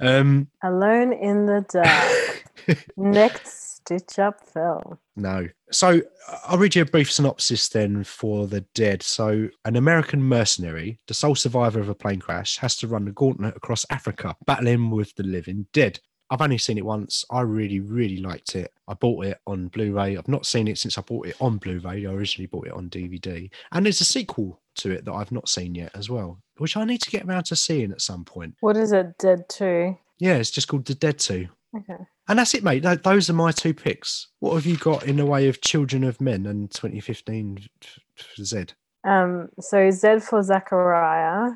um 0.00 0.48
Alone 0.62 1.12
in 1.12 1.44
the 1.44 1.62
dark. 1.70 2.78
Next 2.96 3.75
stitch 3.86 4.18
up 4.18 4.40
Phil. 4.44 4.98
no 5.14 5.48
so 5.70 6.00
i'll 6.44 6.58
read 6.58 6.74
you 6.74 6.82
a 6.82 6.86
brief 6.86 7.10
synopsis 7.10 7.68
then 7.68 8.02
for 8.02 8.46
the 8.46 8.60
dead 8.74 9.02
so 9.02 9.48
an 9.64 9.76
american 9.76 10.22
mercenary 10.22 10.98
the 11.06 11.14
sole 11.14 11.34
survivor 11.34 11.80
of 11.80 11.88
a 11.88 11.94
plane 11.94 12.20
crash 12.20 12.58
has 12.58 12.76
to 12.76 12.88
run 12.88 13.04
the 13.04 13.12
gauntlet 13.12 13.56
across 13.56 13.86
africa 13.90 14.34
battling 14.46 14.90
with 14.90 15.14
the 15.14 15.22
living 15.22 15.66
dead 15.72 15.98
I've 16.28 16.40
only 16.40 16.58
seen 16.58 16.76
it 16.76 16.84
once. 16.84 17.24
I 17.30 17.42
really, 17.42 17.78
really 17.78 18.16
liked 18.16 18.56
it. 18.56 18.72
I 18.88 18.94
bought 18.94 19.26
it 19.26 19.38
on 19.46 19.68
Blu-ray. 19.68 20.16
I've 20.16 20.26
not 20.26 20.44
seen 20.44 20.66
it 20.66 20.76
since 20.76 20.98
I 20.98 21.02
bought 21.02 21.28
it 21.28 21.36
on 21.40 21.58
Blu-ray. 21.58 22.04
I 22.04 22.10
originally 22.10 22.48
bought 22.48 22.66
it 22.66 22.72
on 22.72 22.90
DVD. 22.90 23.48
And 23.70 23.86
there's 23.86 24.00
a 24.00 24.04
sequel 24.04 24.60
to 24.76 24.90
it 24.90 25.04
that 25.04 25.12
I've 25.12 25.30
not 25.30 25.48
seen 25.48 25.76
yet 25.76 25.92
as 25.94 26.10
well, 26.10 26.40
which 26.56 26.76
I 26.76 26.84
need 26.84 27.00
to 27.02 27.10
get 27.10 27.24
around 27.24 27.44
to 27.44 27.54
seeing 27.54 27.92
at 27.92 28.00
some 28.00 28.24
point. 28.24 28.56
What 28.58 28.76
is 28.76 28.90
it? 28.90 29.16
Dead 29.18 29.48
2. 29.48 29.96
Yeah, 30.18 30.34
it's 30.34 30.50
just 30.50 30.66
called 30.66 30.86
The 30.86 30.96
Dead 30.96 31.20
2. 31.20 31.46
Okay. 31.76 32.04
And 32.28 32.38
that's 32.38 32.54
it, 32.54 32.64
mate. 32.64 32.84
Those 33.02 33.30
are 33.30 33.34
my 33.34 33.52
two 33.52 33.72
picks. 33.72 34.28
What 34.40 34.54
have 34.54 34.66
you 34.66 34.76
got 34.76 35.04
in 35.04 35.16
the 35.16 35.26
way 35.26 35.48
of 35.48 35.60
Children 35.60 36.02
of 36.02 36.20
Men 36.20 36.46
and 36.46 36.70
2015 36.70 37.58
f- 37.82 37.98
f- 38.18 38.44
Z? 38.44 38.64
Um, 39.04 39.48
so 39.60 39.90
Z 39.90 40.20
for 40.20 40.42
Zachariah. 40.42 41.52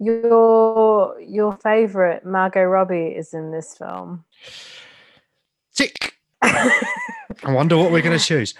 Your 0.00 1.20
your 1.20 1.56
favorite 1.58 2.24
Margot 2.24 2.64
Robbie 2.64 3.14
is 3.16 3.34
in 3.34 3.52
this 3.52 3.76
film. 3.76 4.24
Tick. 5.74 6.14
I 6.42 6.72
wonder 7.44 7.76
what 7.76 7.92
we're 7.92 8.02
going 8.02 8.18
to 8.18 8.24
choose. 8.24 8.54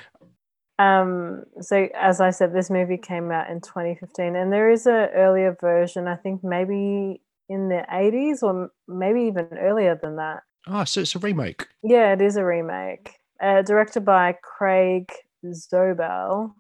Um, 0.79 1.45
so 1.61 1.89
as 1.95 2.21
I 2.21 2.31
said, 2.31 2.53
this 2.53 2.71
movie 2.71 2.99
came 2.99 3.31
out 3.31 3.49
in 3.49 3.61
2015, 3.61 4.37
and 4.37 4.53
there 4.53 4.71
is 4.71 4.87
a 4.87 5.09
earlier 5.15 5.57
version. 5.61 6.09
I 6.09 6.17
think 6.17 6.45
maybe 6.45 7.21
in 7.49 7.69
the 7.69 7.85
80s, 7.93 8.43
or 8.43 8.71
maybe 8.89 9.23
even 9.23 9.49
earlier 9.53 9.99
than 10.01 10.17
that. 10.17 10.43
Ah, 10.67 10.85
so 10.85 11.01
it's 11.01 11.15
a 11.15 11.19
remake. 11.19 11.67
Yeah, 11.83 12.13
it 12.13 12.21
is 12.21 12.37
a 12.37 12.45
remake. 12.45 13.15
Uh, 13.41 13.63
directed 13.63 14.05
by 14.05 14.37
Craig 14.43 15.11
Zobel. 15.45 16.55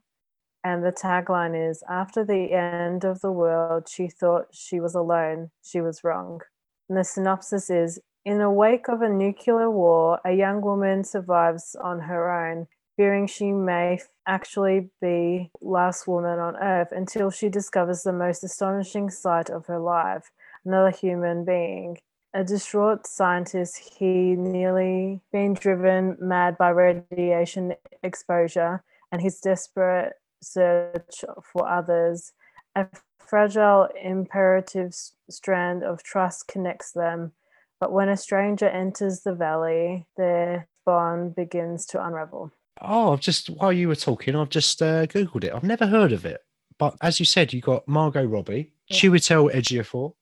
And 0.62 0.82
the 0.82 0.92
tagline 0.92 1.70
is 1.70 1.82
After 1.88 2.24
the 2.24 2.52
end 2.52 3.04
of 3.04 3.20
the 3.20 3.32
world, 3.32 3.88
she 3.88 4.08
thought 4.08 4.46
she 4.52 4.80
was 4.80 4.94
alone. 4.94 5.50
She 5.62 5.80
was 5.80 6.02
wrong. 6.04 6.40
And 6.88 6.98
the 6.98 7.04
synopsis 7.04 7.70
is 7.70 8.00
In 8.24 8.38
the 8.38 8.50
wake 8.50 8.88
of 8.88 9.02
a 9.02 9.08
nuclear 9.08 9.70
war, 9.70 10.20
a 10.24 10.32
young 10.32 10.60
woman 10.62 11.04
survives 11.04 11.76
on 11.82 12.00
her 12.00 12.30
own. 12.30 12.66
fearing 12.96 13.26
she 13.26 13.52
may 13.52 13.98
actually 14.26 14.88
be 15.00 15.50
last 15.60 16.06
woman 16.06 16.38
on 16.38 16.56
Earth 16.56 16.92
until 16.92 17.30
she 17.30 17.48
discovers 17.48 18.02
the 18.02 18.12
most 18.12 18.44
astonishing 18.44 19.10
sight 19.10 19.50
of 19.50 19.66
her 19.66 19.80
life 19.80 20.30
another 20.64 20.90
human 20.90 21.44
being. 21.44 21.98
A 22.36 22.42
distraught 22.42 23.06
scientist, 23.06 23.78
he 23.78 24.34
nearly 24.34 25.20
been 25.32 25.54
driven 25.54 26.16
mad 26.20 26.58
by 26.58 26.70
radiation 26.70 27.74
exposure 28.02 28.82
and 29.12 29.22
his 29.22 29.38
desperate 29.38 30.14
search 30.42 31.24
for 31.44 31.68
others. 31.68 32.32
A 32.74 32.88
fragile, 33.18 33.88
imperative 34.02 34.92
strand 35.30 35.84
of 35.84 36.02
trust 36.02 36.48
connects 36.48 36.90
them, 36.90 37.30
but 37.78 37.92
when 37.92 38.08
a 38.08 38.16
stranger 38.16 38.68
enters 38.68 39.20
the 39.20 39.32
valley, 39.34 40.06
their 40.16 40.66
bond 40.84 41.36
begins 41.36 41.86
to 41.86 42.04
unravel. 42.04 42.52
Oh, 42.80 43.12
I've 43.12 43.20
just 43.20 43.48
while 43.48 43.72
you 43.72 43.86
were 43.86 43.94
talking, 43.94 44.34
I've 44.34 44.48
just 44.48 44.82
uh, 44.82 45.06
googled 45.06 45.44
it. 45.44 45.52
I've 45.54 45.62
never 45.62 45.86
heard 45.86 46.10
of 46.10 46.26
it, 46.26 46.40
but 46.78 46.96
as 47.00 47.20
you 47.20 47.26
said, 47.26 47.52
you 47.52 47.60
got 47.60 47.86
Margot 47.86 48.24
Robbie, 48.24 48.72
Yeah. 48.88 48.96
Chiwetel 48.96 49.54
Ejiofor, 49.54 50.14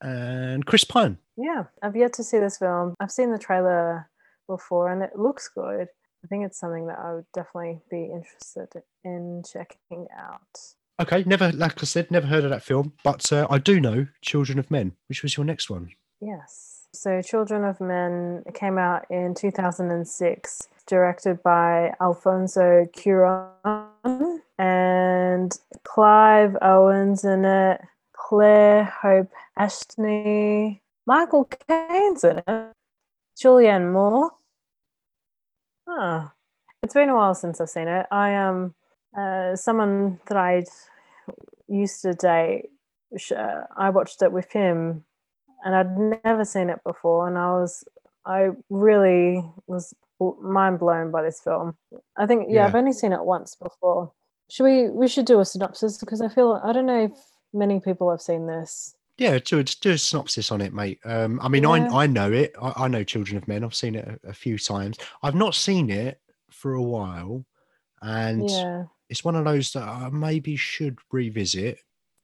and 0.00 0.66
Chris 0.66 0.82
Pine. 0.82 1.18
Yeah, 1.36 1.64
I've 1.82 1.96
yet 1.96 2.12
to 2.14 2.24
see 2.24 2.38
this 2.38 2.58
film. 2.58 2.94
I've 3.00 3.10
seen 3.10 3.32
the 3.32 3.38
trailer 3.38 4.08
before 4.48 4.90
and 4.90 5.02
it 5.02 5.18
looks 5.18 5.48
good. 5.48 5.88
I 6.24 6.28
think 6.28 6.44
it's 6.44 6.58
something 6.58 6.86
that 6.86 6.98
I 6.98 7.14
would 7.14 7.26
definitely 7.34 7.80
be 7.90 8.04
interested 8.04 8.68
in 9.04 9.42
checking 9.50 10.06
out. 10.16 10.58
Okay, 11.00 11.24
never, 11.26 11.50
like 11.52 11.82
I 11.82 11.86
said, 11.86 12.10
never 12.10 12.26
heard 12.26 12.44
of 12.44 12.50
that 12.50 12.62
film, 12.62 12.92
but 13.02 13.32
uh, 13.32 13.46
I 13.50 13.58
do 13.58 13.80
know 13.80 14.06
Children 14.20 14.58
of 14.58 14.70
Men, 14.70 14.92
which 15.08 15.22
was 15.22 15.36
your 15.36 15.44
next 15.44 15.68
one. 15.68 15.90
Yes. 16.20 16.86
So, 16.94 17.22
Children 17.22 17.64
of 17.64 17.80
Men 17.80 18.44
came 18.54 18.76
out 18.76 19.06
in 19.10 19.34
2006, 19.34 20.68
directed 20.86 21.42
by 21.42 21.94
Alfonso 22.00 22.86
Cuaron 22.94 24.40
and 24.58 25.58
Clive 25.84 26.56
Owens 26.60 27.24
in 27.24 27.46
it, 27.46 27.80
Claire 28.12 28.84
Hope 28.84 29.32
Ashney, 29.58 30.81
Michael 31.06 31.48
Caine's 31.68 32.24
in 32.24 32.38
it, 32.46 32.72
Julianne 33.36 33.92
Moore. 33.92 34.30
Huh. 35.88 36.28
It's 36.82 36.94
been 36.94 37.08
a 37.08 37.14
while 37.14 37.34
since 37.34 37.60
I've 37.60 37.70
seen 37.70 37.88
it. 37.88 38.06
I 38.10 38.30
am 38.30 38.74
uh, 39.16 39.56
someone 39.56 40.20
that 40.26 40.36
I 40.36 40.64
used 41.68 42.02
to 42.02 42.14
date. 42.14 42.70
uh, 43.36 43.62
I 43.76 43.90
watched 43.90 44.22
it 44.22 44.32
with 44.32 44.50
him 44.52 45.04
and 45.64 45.74
I'd 45.74 46.24
never 46.24 46.44
seen 46.44 46.70
it 46.70 46.80
before, 46.84 47.28
and 47.28 47.38
I 47.38 47.52
was, 47.52 47.84
I 48.26 48.50
really 48.68 49.44
was 49.66 49.94
mind 50.40 50.78
blown 50.80 51.10
by 51.10 51.22
this 51.22 51.40
film. 51.40 51.76
I 52.16 52.26
think, 52.26 52.46
yeah, 52.48 52.66
I've 52.66 52.74
only 52.74 52.92
seen 52.92 53.12
it 53.12 53.24
once 53.24 53.54
before. 53.54 54.12
Should 54.50 54.64
we? 54.64 54.90
We 54.90 55.08
should 55.08 55.24
do 55.24 55.40
a 55.40 55.44
synopsis 55.44 55.98
because 55.98 56.20
I 56.20 56.28
feel 56.28 56.60
I 56.64 56.72
don't 56.72 56.86
know 56.86 57.04
if 57.04 57.12
many 57.52 57.80
people 57.80 58.10
have 58.10 58.20
seen 58.20 58.46
this. 58.46 58.94
Yeah, 59.22 59.38
do 59.38 59.60
a, 59.60 59.62
do 59.62 59.92
a 59.92 59.98
synopsis 59.98 60.50
on 60.50 60.60
it, 60.60 60.74
mate. 60.74 60.98
Um, 61.04 61.38
I 61.40 61.48
mean, 61.48 61.62
Yeah. 61.62 61.70
I 61.70 62.02
I 62.02 62.06
know 62.08 62.32
it. 62.32 62.56
I, 62.60 62.72
I 62.84 62.88
know 62.88 63.04
Children 63.04 63.36
of 63.36 63.46
Men. 63.46 63.62
I've 63.62 63.72
seen 63.74 63.94
it 63.94 64.20
a, 64.24 64.30
a 64.30 64.32
few 64.32 64.58
times. 64.58 64.96
I've 65.22 65.36
not 65.36 65.54
seen 65.54 65.90
it 65.90 66.20
for 66.50 66.74
a 66.74 66.82
while, 66.82 67.46
and 68.00 68.50
Yeah, 68.50 68.86
it's 69.08 69.24
one 69.24 69.36
of 69.36 69.44
those 69.44 69.72
that 69.74 69.84
I 69.84 70.08
maybe 70.10 70.56
should 70.56 70.98
revisit. 71.12 71.78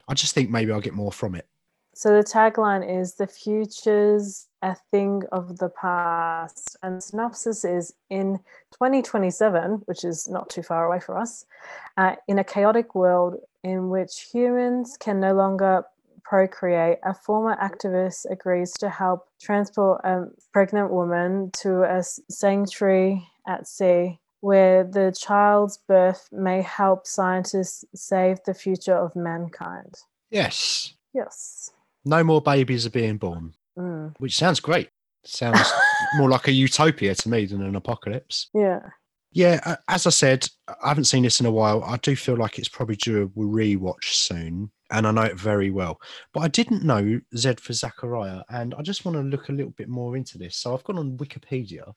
I 0.09 0.15
just 0.15 0.35
think 0.35 0.51
maybe 0.51 0.73
I'll 0.73 0.81
get 0.81 0.95
more 0.95 1.13
from 1.13 1.37
it. 1.37 1.47
So 1.95 2.17
the 2.17 2.25
tagline 2.25 2.85
is 3.01 3.15
"The 3.15 3.29
future's 3.29 4.49
a 4.63 4.77
thing 4.91 5.23
of 5.31 5.59
the 5.59 5.69
past," 5.69 6.77
and 6.83 7.01
synopsis 7.01 7.65
is 7.65 7.95
in 8.11 8.41
2027, 8.73 9.83
which 9.85 10.03
is 10.03 10.27
not 10.29 10.51
too 10.51 10.65
far 10.65 10.85
away 10.87 10.99
for 10.99 11.17
us, 11.17 11.47
uh, 11.97 12.17
in 12.27 12.41
a 12.41 12.45
chaotic 12.45 12.97
world 12.97 13.37
in 13.63 13.89
which 13.89 14.29
humans 14.33 14.97
can 14.99 15.21
no 15.21 15.33
longer 15.33 15.85
procreate, 16.29 16.99
a 17.05 17.15
former 17.15 17.57
activist 17.57 18.27
agrees 18.31 18.73
to 18.73 18.89
help 18.91 19.27
transport 19.41 20.01
a 20.05 20.25
pregnant 20.53 20.91
woman 20.91 21.51
to 21.63 21.83
a 21.85 22.03
sanctuary 22.31 23.27
at 23.47 23.67
sea 23.67 24.19
where 24.41 24.85
the 24.85 25.15
child's 25.19 25.79
birth 25.89 26.29
may 26.31 26.63
help 26.63 27.07
scientists 27.07 27.85
save 27.95 28.39
the 28.47 28.55
future 28.55 28.95
of 28.95 29.17
mankind. 29.17 29.95
Yes, 30.31 30.95
Yes. 31.15 31.71
no 32.05 32.23
more 32.23 32.41
babies 32.43 32.87
are 32.87 32.91
being 32.91 33.17
born, 33.17 33.55
Mm. 33.77 34.15
which 34.19 34.37
sounds 34.37 34.61
great. 34.61 34.91
Sounds 35.25 35.59
more 36.17 36.29
like 36.29 36.47
a 36.47 36.53
utopia 36.53 37.15
to 37.15 37.29
me 37.29 37.47
than 37.47 37.63
an 37.63 37.75
apocalypse. 37.75 38.49
Yeah. 38.55 38.81
Yeah, 39.33 39.77
as 39.89 40.07
I 40.07 40.11
said, 40.11 40.47
I 40.69 40.89
haven't 40.89 41.05
seen 41.05 41.23
this 41.25 41.41
in 41.41 41.47
a 41.47 41.51
while. 41.53 41.83
I 41.85 41.97
do 41.99 42.15
feel 42.17 42.37
like 42.37 42.59
it's 42.59 42.69
probably 42.69 42.97
due 42.97 43.23
a 43.25 43.29
rewatch 43.29 44.05
soon, 44.05 44.71
and 44.91 45.07
I 45.07 45.11
know 45.11 45.23
it 45.23 45.39
very 45.39 45.71
well. 45.71 46.01
But 46.33 46.41
I 46.41 46.49
didn't 46.49 46.85
know 46.85 47.21
Z 47.37 47.55
for 47.61 47.73
Zachariah, 47.73 48.43
and 48.49 48.75
I 48.75 48.83
just 48.83 49.05
want 49.05 49.17
to 49.17 49.23
look 49.23 49.49
a 49.49 49.53
little 49.53 49.73
bit 49.73 49.89
more 49.89 50.17
into 50.17 50.39
this. 50.39 50.57
So 50.57 50.75
I've 50.75 50.85
gone 50.85 50.99
on 50.99 51.17
Wikipedia, 51.19 51.93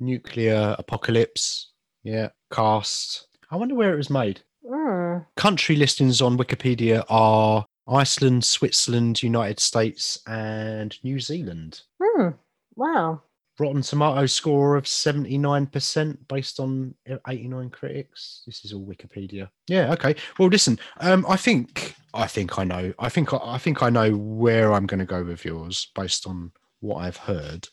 nuclear 0.00 0.76
apocalypse, 0.78 1.72
yeah, 2.02 2.28
cast. 2.52 3.28
I 3.50 3.56
wonder 3.56 3.74
where 3.74 3.92
it 3.92 3.98
was 3.98 4.10
made. 4.10 4.40
Mm. 4.64 5.26
Country 5.36 5.76
listings 5.76 6.20
on 6.20 6.38
Wikipedia 6.38 7.04
are 7.08 7.66
Iceland, 7.86 8.44
Switzerland, 8.44 9.22
United 9.22 9.60
States, 9.60 10.18
and 10.26 10.96
New 11.02 11.20
Zealand. 11.20 11.82
Hmm. 12.02 12.30
Wow. 12.76 13.22
Rotten 13.58 13.82
Tomato 13.82 14.26
score 14.26 14.76
of 14.76 14.84
79% 14.84 16.18
based 16.28 16.58
on 16.58 16.94
89 17.28 17.70
critics. 17.70 18.42
This 18.46 18.64
is 18.64 18.72
all 18.72 18.84
Wikipedia. 18.84 19.48
Yeah, 19.68 19.92
okay. 19.92 20.16
Well, 20.38 20.48
listen, 20.48 20.78
um, 20.98 21.24
I 21.28 21.36
think 21.36 21.93
I 22.14 22.28
think 22.28 22.58
I 22.58 22.64
know. 22.64 22.94
I 22.98 23.08
think 23.08 23.32
I 23.32 23.58
think 23.58 23.82
I 23.82 23.90
know 23.90 24.16
where 24.16 24.72
I'm 24.72 24.86
going 24.86 25.00
to 25.00 25.04
go 25.04 25.24
with 25.24 25.44
yours 25.44 25.88
based 25.94 26.26
on 26.26 26.52
what 26.80 26.98
I've 26.98 27.16
heard. 27.16 27.68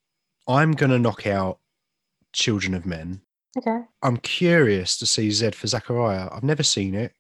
I'm 0.48 0.72
going 0.72 0.90
to 0.92 1.00
knock 1.00 1.28
out 1.28 1.60
Children 2.34 2.74
of 2.74 2.86
Men. 2.86 3.22
Okay. 3.58 3.82
I'm 4.02 4.18
curious 4.18 4.98
to 4.98 5.06
see 5.06 5.30
Z 5.30 5.52
for 5.52 5.68
Zachariah. 5.68 6.30
I've 6.32 6.44
never 6.44 6.64
seen 6.64 6.96
it. 6.96 7.14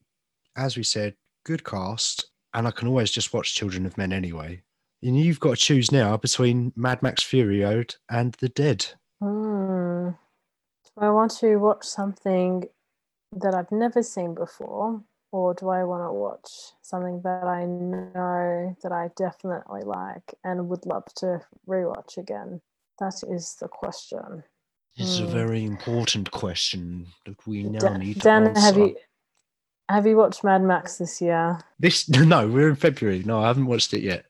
As 0.55 0.75
we 0.75 0.83
said, 0.83 1.15
good 1.45 1.63
cast, 1.63 2.31
and 2.53 2.67
I 2.67 2.71
can 2.71 2.87
always 2.87 3.11
just 3.11 3.33
watch 3.33 3.55
Children 3.55 3.85
of 3.85 3.97
Men 3.97 4.11
anyway. 4.11 4.63
And 5.03 5.19
you've 5.19 5.39
got 5.39 5.51
to 5.51 5.55
choose 5.57 5.91
now 5.91 6.17
between 6.17 6.73
Mad 6.75 7.03
Max 7.03 7.21
Fury 7.23 7.61
Road 7.61 7.95
and 8.09 8.33
The 8.33 8.49
Dead. 8.49 8.85
Hmm. 9.21 10.09
I 10.97 11.09
want 11.09 11.31
to 11.39 11.57
watch 11.57 11.85
something 11.85 12.65
that 13.33 13.55
I've 13.55 13.71
never 13.71 14.03
seen 14.03 14.33
before, 14.33 15.01
or 15.31 15.53
do 15.53 15.69
I 15.69 15.83
want 15.83 16.03
to 16.07 16.11
watch 16.13 16.49
something 16.81 17.21
that 17.23 17.43
I 17.45 17.65
know 17.65 18.75
that 18.83 18.91
I 18.91 19.09
definitely 19.15 19.83
like 19.83 20.33
and 20.43 20.67
would 20.69 20.85
love 20.85 21.05
to 21.17 21.41
rewatch 21.67 22.17
again? 22.17 22.61
That 22.99 23.21
is 23.29 23.55
the 23.59 23.67
question. 23.67 24.43
It's 24.97 25.19
a 25.19 25.23
Hmm. 25.25 25.31
very 25.31 25.63
important 25.63 26.31
question 26.31 27.07
that 27.25 27.47
we 27.47 27.63
now 27.63 27.79
Dan, 27.79 27.99
need 27.99 28.13
to 28.15 28.19
Dan, 28.19 28.47
answer. 28.49 28.61
have 28.61 28.77
you 28.77 28.95
have 29.89 30.05
you 30.07 30.15
watched 30.17 30.43
Mad 30.43 30.61
Max 30.63 30.97
this 30.97 31.21
year? 31.21 31.59
This 31.79 32.07
no, 32.09 32.47
we're 32.47 32.69
in 32.69 32.75
February. 32.75 33.23
No, 33.25 33.39
I 33.41 33.47
haven't 33.47 33.65
watched 33.67 33.93
it 33.93 34.01
yet. 34.01 34.25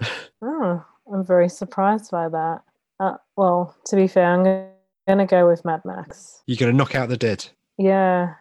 Oh, 0.46 0.84
I'm 1.10 1.24
very 1.24 1.48
surprised 1.48 2.10
by 2.10 2.28
that. 2.28 2.60
Uh, 3.00 3.16
well, 3.34 3.74
to 3.86 3.96
be 3.96 4.06
fair, 4.06 4.26
I'm 4.26 4.42
going 4.44 5.18
to 5.18 5.24
go 5.26 5.48
with 5.48 5.64
Mad 5.64 5.82
Max. 5.86 6.42
You're 6.46 6.58
going 6.58 6.70
to 6.70 6.76
knock 6.76 6.94
out 6.94 7.08
the 7.08 7.16
dead. 7.16 7.46
Yeah. 7.78 8.34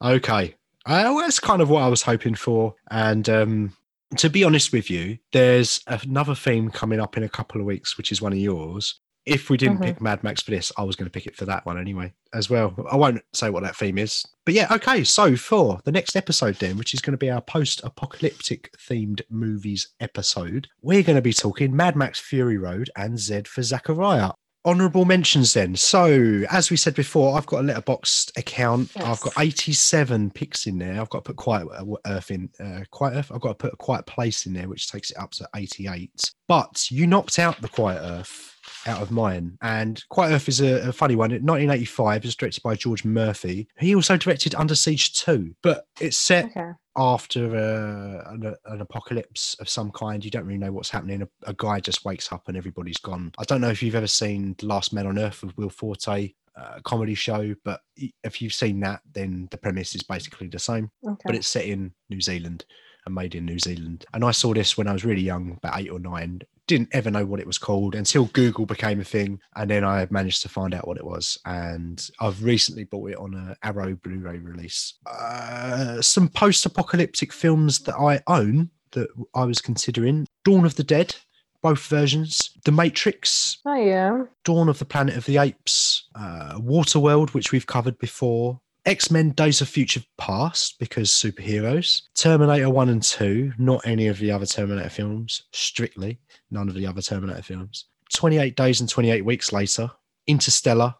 Okay. 0.00 0.54
Uh, 0.88 1.12
well, 1.14 1.18
that's 1.18 1.38
kind 1.38 1.60
of 1.60 1.68
what 1.68 1.82
I 1.82 1.88
was 1.88 2.02
hoping 2.02 2.34
for. 2.34 2.74
And 2.90 3.28
um, 3.28 3.76
to 4.16 4.30
be 4.30 4.42
honest 4.42 4.72
with 4.72 4.88
you, 4.90 5.18
there's 5.32 5.80
another 5.86 6.34
theme 6.34 6.70
coming 6.70 6.98
up 6.98 7.16
in 7.18 7.22
a 7.24 7.28
couple 7.28 7.60
of 7.60 7.66
weeks, 7.66 7.98
which 7.98 8.10
is 8.10 8.22
one 8.22 8.32
of 8.32 8.38
yours. 8.38 8.98
If 9.26 9.50
we 9.50 9.58
didn't 9.58 9.80
Mhm. 9.80 9.84
pick 9.84 10.00
Mad 10.00 10.24
Max 10.24 10.40
for 10.40 10.50
this, 10.50 10.72
I 10.78 10.84
was 10.84 10.96
going 10.96 11.04
to 11.04 11.10
pick 11.10 11.26
it 11.26 11.36
for 11.36 11.44
that 11.44 11.66
one 11.66 11.78
anyway, 11.78 12.14
as 12.32 12.48
well. 12.48 12.74
I 12.90 12.96
won't 12.96 13.20
say 13.34 13.50
what 13.50 13.62
that 13.64 13.76
theme 13.76 13.98
is. 13.98 14.24
But 14.46 14.54
yeah, 14.54 14.66
okay. 14.72 15.04
So 15.04 15.36
for 15.36 15.80
the 15.84 15.92
next 15.92 16.16
episode, 16.16 16.54
then, 16.56 16.78
which 16.78 16.94
is 16.94 17.00
going 17.02 17.12
to 17.12 17.18
be 17.18 17.30
our 17.30 17.42
post 17.42 17.82
apocalyptic 17.84 18.70
themed 18.78 19.20
movies 19.28 19.88
episode, 20.00 20.68
we're 20.80 21.02
going 21.02 21.16
to 21.16 21.22
be 21.22 21.34
talking 21.34 21.76
Mad 21.76 21.94
Max 21.94 22.18
Fury 22.18 22.56
Road 22.56 22.88
and 22.96 23.18
Z 23.18 23.42
for 23.42 23.62
Zachariah. 23.62 24.30
Honorable 24.64 25.04
mentions 25.04 25.54
then. 25.54 25.76
So, 25.76 26.44
as 26.50 26.70
we 26.70 26.76
said 26.76 26.94
before, 26.94 27.36
I've 27.36 27.46
got 27.46 27.60
a 27.60 27.62
Letterboxd 27.62 28.36
account. 28.36 28.90
I've 28.96 29.20
got 29.20 29.32
87 29.38 30.30
picks 30.30 30.66
in 30.66 30.78
there. 30.78 31.00
I've 31.00 31.08
got 31.10 31.24
to 31.24 31.28
put 31.32 31.36
Quiet 31.36 31.68
Earth 32.06 32.30
in. 32.30 32.50
Uh, 32.60 32.80
Quiet 32.90 33.16
Earth. 33.16 33.32
I've 33.32 33.40
got 33.40 33.50
to 33.50 33.54
put 33.54 33.72
a 33.72 33.76
Quiet 33.76 34.06
Place 34.06 34.46
in 34.46 34.52
there, 34.52 34.68
which 34.68 34.90
takes 34.90 35.10
it 35.10 35.18
up 35.18 35.30
to 35.32 35.48
88. 35.54 36.10
But 36.48 36.90
you 36.90 37.06
knocked 37.06 37.38
out 37.38 37.60
the 37.60 37.68
Quiet 37.68 38.00
Earth 38.02 38.56
out 38.86 39.00
of 39.00 39.10
mine. 39.10 39.56
And 39.62 40.02
Quiet 40.08 40.32
Earth 40.32 40.48
is 40.48 40.60
a, 40.60 40.88
a 40.88 40.92
funny 40.92 41.14
one. 41.14 41.30
In 41.30 41.46
1985, 41.46 42.16
it 42.16 42.24
was 42.24 42.36
directed 42.36 42.62
by 42.62 42.74
George 42.74 43.04
Murphy. 43.04 43.68
He 43.78 43.94
also 43.94 44.16
directed 44.16 44.54
Under 44.54 44.74
Siege 44.74 45.12
2, 45.14 45.54
but 45.62 45.86
it's 46.00 46.16
set 46.16 46.46
Okay. 46.46 46.70
After 46.98 47.56
uh, 47.56 48.32
an, 48.32 48.54
an 48.66 48.80
apocalypse 48.80 49.56
of 49.60 49.68
some 49.68 49.90
kind. 49.92 50.24
You 50.24 50.30
don't 50.30 50.44
really 50.44 50.58
know 50.58 50.72
what's 50.72 50.90
happening. 50.90 51.22
A, 51.22 51.28
a 51.44 51.54
guy 51.54 51.80
just 51.80 52.04
wakes 52.04 52.32
up 52.32 52.48
and 52.48 52.56
everybody's 52.56 52.98
gone. 52.98 53.32
I 53.38 53.44
don't 53.44 53.60
know 53.60 53.70
if 53.70 53.82
you've 53.82 53.94
ever 53.94 54.06
seen 54.06 54.54
The 54.58 54.66
Last 54.66 54.92
Man 54.92 55.06
on 55.06 55.18
Earth 55.18 55.42
with 55.42 55.56
Will 55.56 55.70
Forte. 55.70 56.34
uh, 56.58 56.80
comedy 56.84 57.14
show. 57.14 57.54
But 57.64 57.80
if 58.24 58.42
you've 58.42 58.52
seen 58.54 58.80
that, 58.80 59.00
then 59.12 59.48
the 59.50 59.58
premise 59.58 59.94
is 59.94 60.02
basically 60.02 60.48
the 60.48 60.58
same. 60.58 60.90
Okay. 61.06 61.22
But 61.24 61.34
it's 61.34 61.48
set 61.48 61.64
in 61.64 61.92
New 62.10 62.20
Zealand 62.20 62.64
and 63.06 63.14
made 63.14 63.34
in 63.34 63.44
New 63.44 63.58
Zealand. 63.58 64.04
And 64.12 64.24
I 64.24 64.32
saw 64.32 64.52
this 64.54 64.76
when 64.76 64.88
I 64.88 64.92
was 64.92 65.04
really 65.04 65.22
young, 65.22 65.58
about 65.62 65.80
eight 65.80 65.90
or 65.90 66.00
nine. 66.00 66.40
Didn't 66.68 66.90
ever 66.92 67.10
know 67.10 67.24
what 67.24 67.40
it 67.40 67.46
was 67.46 67.56
called 67.56 67.94
until 67.94 68.26
Google 68.26 68.66
became 68.66 69.00
a 69.00 69.04
thing, 69.04 69.40
and 69.56 69.70
then 69.70 69.84
I 69.84 70.06
managed 70.10 70.42
to 70.42 70.50
find 70.50 70.74
out 70.74 70.86
what 70.86 70.98
it 70.98 71.04
was. 71.04 71.38
And 71.46 72.06
I've 72.20 72.44
recently 72.44 72.84
bought 72.84 73.10
it 73.10 73.16
on 73.16 73.32
a 73.34 73.56
Arrow 73.66 73.96
Blu-ray 73.96 74.38
release. 74.38 74.94
Uh, 75.06 76.02
some 76.02 76.28
post-apocalyptic 76.28 77.32
films 77.32 77.78
that 77.80 77.96
I 77.96 78.20
own 78.26 78.68
that 78.92 79.08
I 79.34 79.44
was 79.44 79.62
considering: 79.62 80.26
Dawn 80.44 80.66
of 80.66 80.76
the 80.76 80.84
Dead, 80.84 81.16
both 81.62 81.86
versions, 81.86 82.50
The 82.66 82.72
Matrix, 82.72 83.58
oh 83.64 83.74
yeah. 83.74 84.24
Dawn 84.44 84.68
of 84.68 84.78
the 84.78 84.84
Planet 84.84 85.16
of 85.16 85.24
the 85.24 85.38
Apes, 85.38 86.06
uh, 86.14 86.58
Waterworld, 86.58 87.32
which 87.32 87.50
we've 87.50 87.66
covered 87.66 87.98
before, 87.98 88.60
X 88.88 89.10
Men 89.10 89.32
Days 89.32 89.60
of 89.60 89.68
Future 89.68 90.00
Past, 90.16 90.78
because 90.78 91.10
superheroes, 91.10 92.04
Terminator 92.14 92.70
1 92.70 92.88
and 92.88 93.02
2, 93.02 93.52
not 93.58 93.86
any 93.86 94.06
of 94.06 94.18
the 94.18 94.30
other 94.30 94.46
Terminator 94.46 94.88
films, 94.88 95.42
strictly, 95.52 96.18
none 96.50 96.70
of 96.70 96.74
the 96.74 96.86
other 96.86 97.02
Terminator 97.02 97.42
films, 97.42 97.84
28 98.14 98.56
Days 98.56 98.80
and 98.80 98.88
28 98.88 99.26
Weeks 99.26 99.52
Later, 99.52 99.90
Interstellar, 100.26 100.94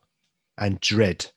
and 0.59 0.78
Dread. 0.80 1.30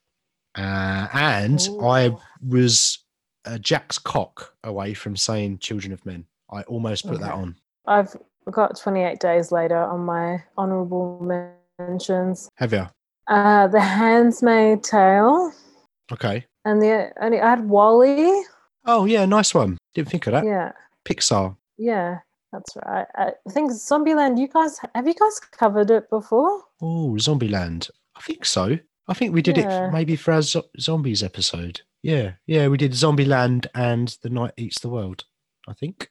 Uh, 0.57 1.07
and 1.13 1.65
I 1.81 2.13
was 2.45 2.99
uh, 3.45 3.57
Jack's 3.57 3.97
cock 3.97 4.53
away 4.65 4.93
from 4.93 5.15
saying 5.15 5.59
Children 5.59 5.93
of 5.93 6.05
Men. 6.05 6.25
I 6.51 6.63
almost 6.63 7.07
put 7.07 7.21
that 7.21 7.31
on. 7.31 7.55
I've 7.87 8.13
got 8.51 8.77
28 8.77 9.21
days 9.21 9.53
later 9.53 9.77
on 9.77 10.01
my 10.01 10.43
honorable 10.57 11.57
mentions. 11.79 12.49
Have 12.55 12.73
you? 12.73 12.87
Uh, 13.27 13.67
The 13.67 13.79
Handmaid's 13.79 14.89
Tale, 14.89 15.53
Okay. 16.11 16.45
and 16.65 16.81
the 16.81 17.11
only 17.21 17.39
I 17.39 17.49
had 17.51 17.67
WALL-E. 17.67 18.43
Oh, 18.85 19.05
yeah, 19.05 19.25
nice 19.25 19.53
one. 19.53 19.77
Didn't 19.93 20.09
think 20.09 20.27
of 20.27 20.33
that. 20.33 20.45
Yeah, 20.45 20.71
Pixar. 21.05 21.55
yeah, 21.77 22.19
that's 22.51 22.75
right. 22.85 23.07
I 23.15 23.31
think 23.51 23.71
Zombieland. 23.71 24.39
You 24.39 24.47
guys 24.47 24.79
have 24.95 25.07
you 25.07 25.13
guys 25.13 25.39
covered 25.39 25.91
it 25.91 26.09
before? 26.09 26.63
Oh, 26.81 27.15
Zombieland. 27.19 27.89
I 28.15 28.21
think 28.21 28.45
so. 28.45 28.77
I 29.07 29.13
think 29.13 29.33
we 29.33 29.41
did 29.41 29.57
Yeah. 29.57 29.87
it 29.87 29.91
maybe 29.93 30.15
for 30.15 30.31
our 30.33 30.41
zo- 30.41 30.69
zombies 30.79 31.23
episode. 31.23 31.81
Yeah, 32.03 32.33
yeah, 32.47 32.67
we 32.67 32.77
did 32.77 32.93
Zombieland 32.93 33.67
and 33.75 34.17
The 34.23 34.29
Night 34.29 34.53
Eats 34.57 34.79
the 34.81 34.89
World. 34.89 35.25
I 35.67 35.73
think, 35.73 36.03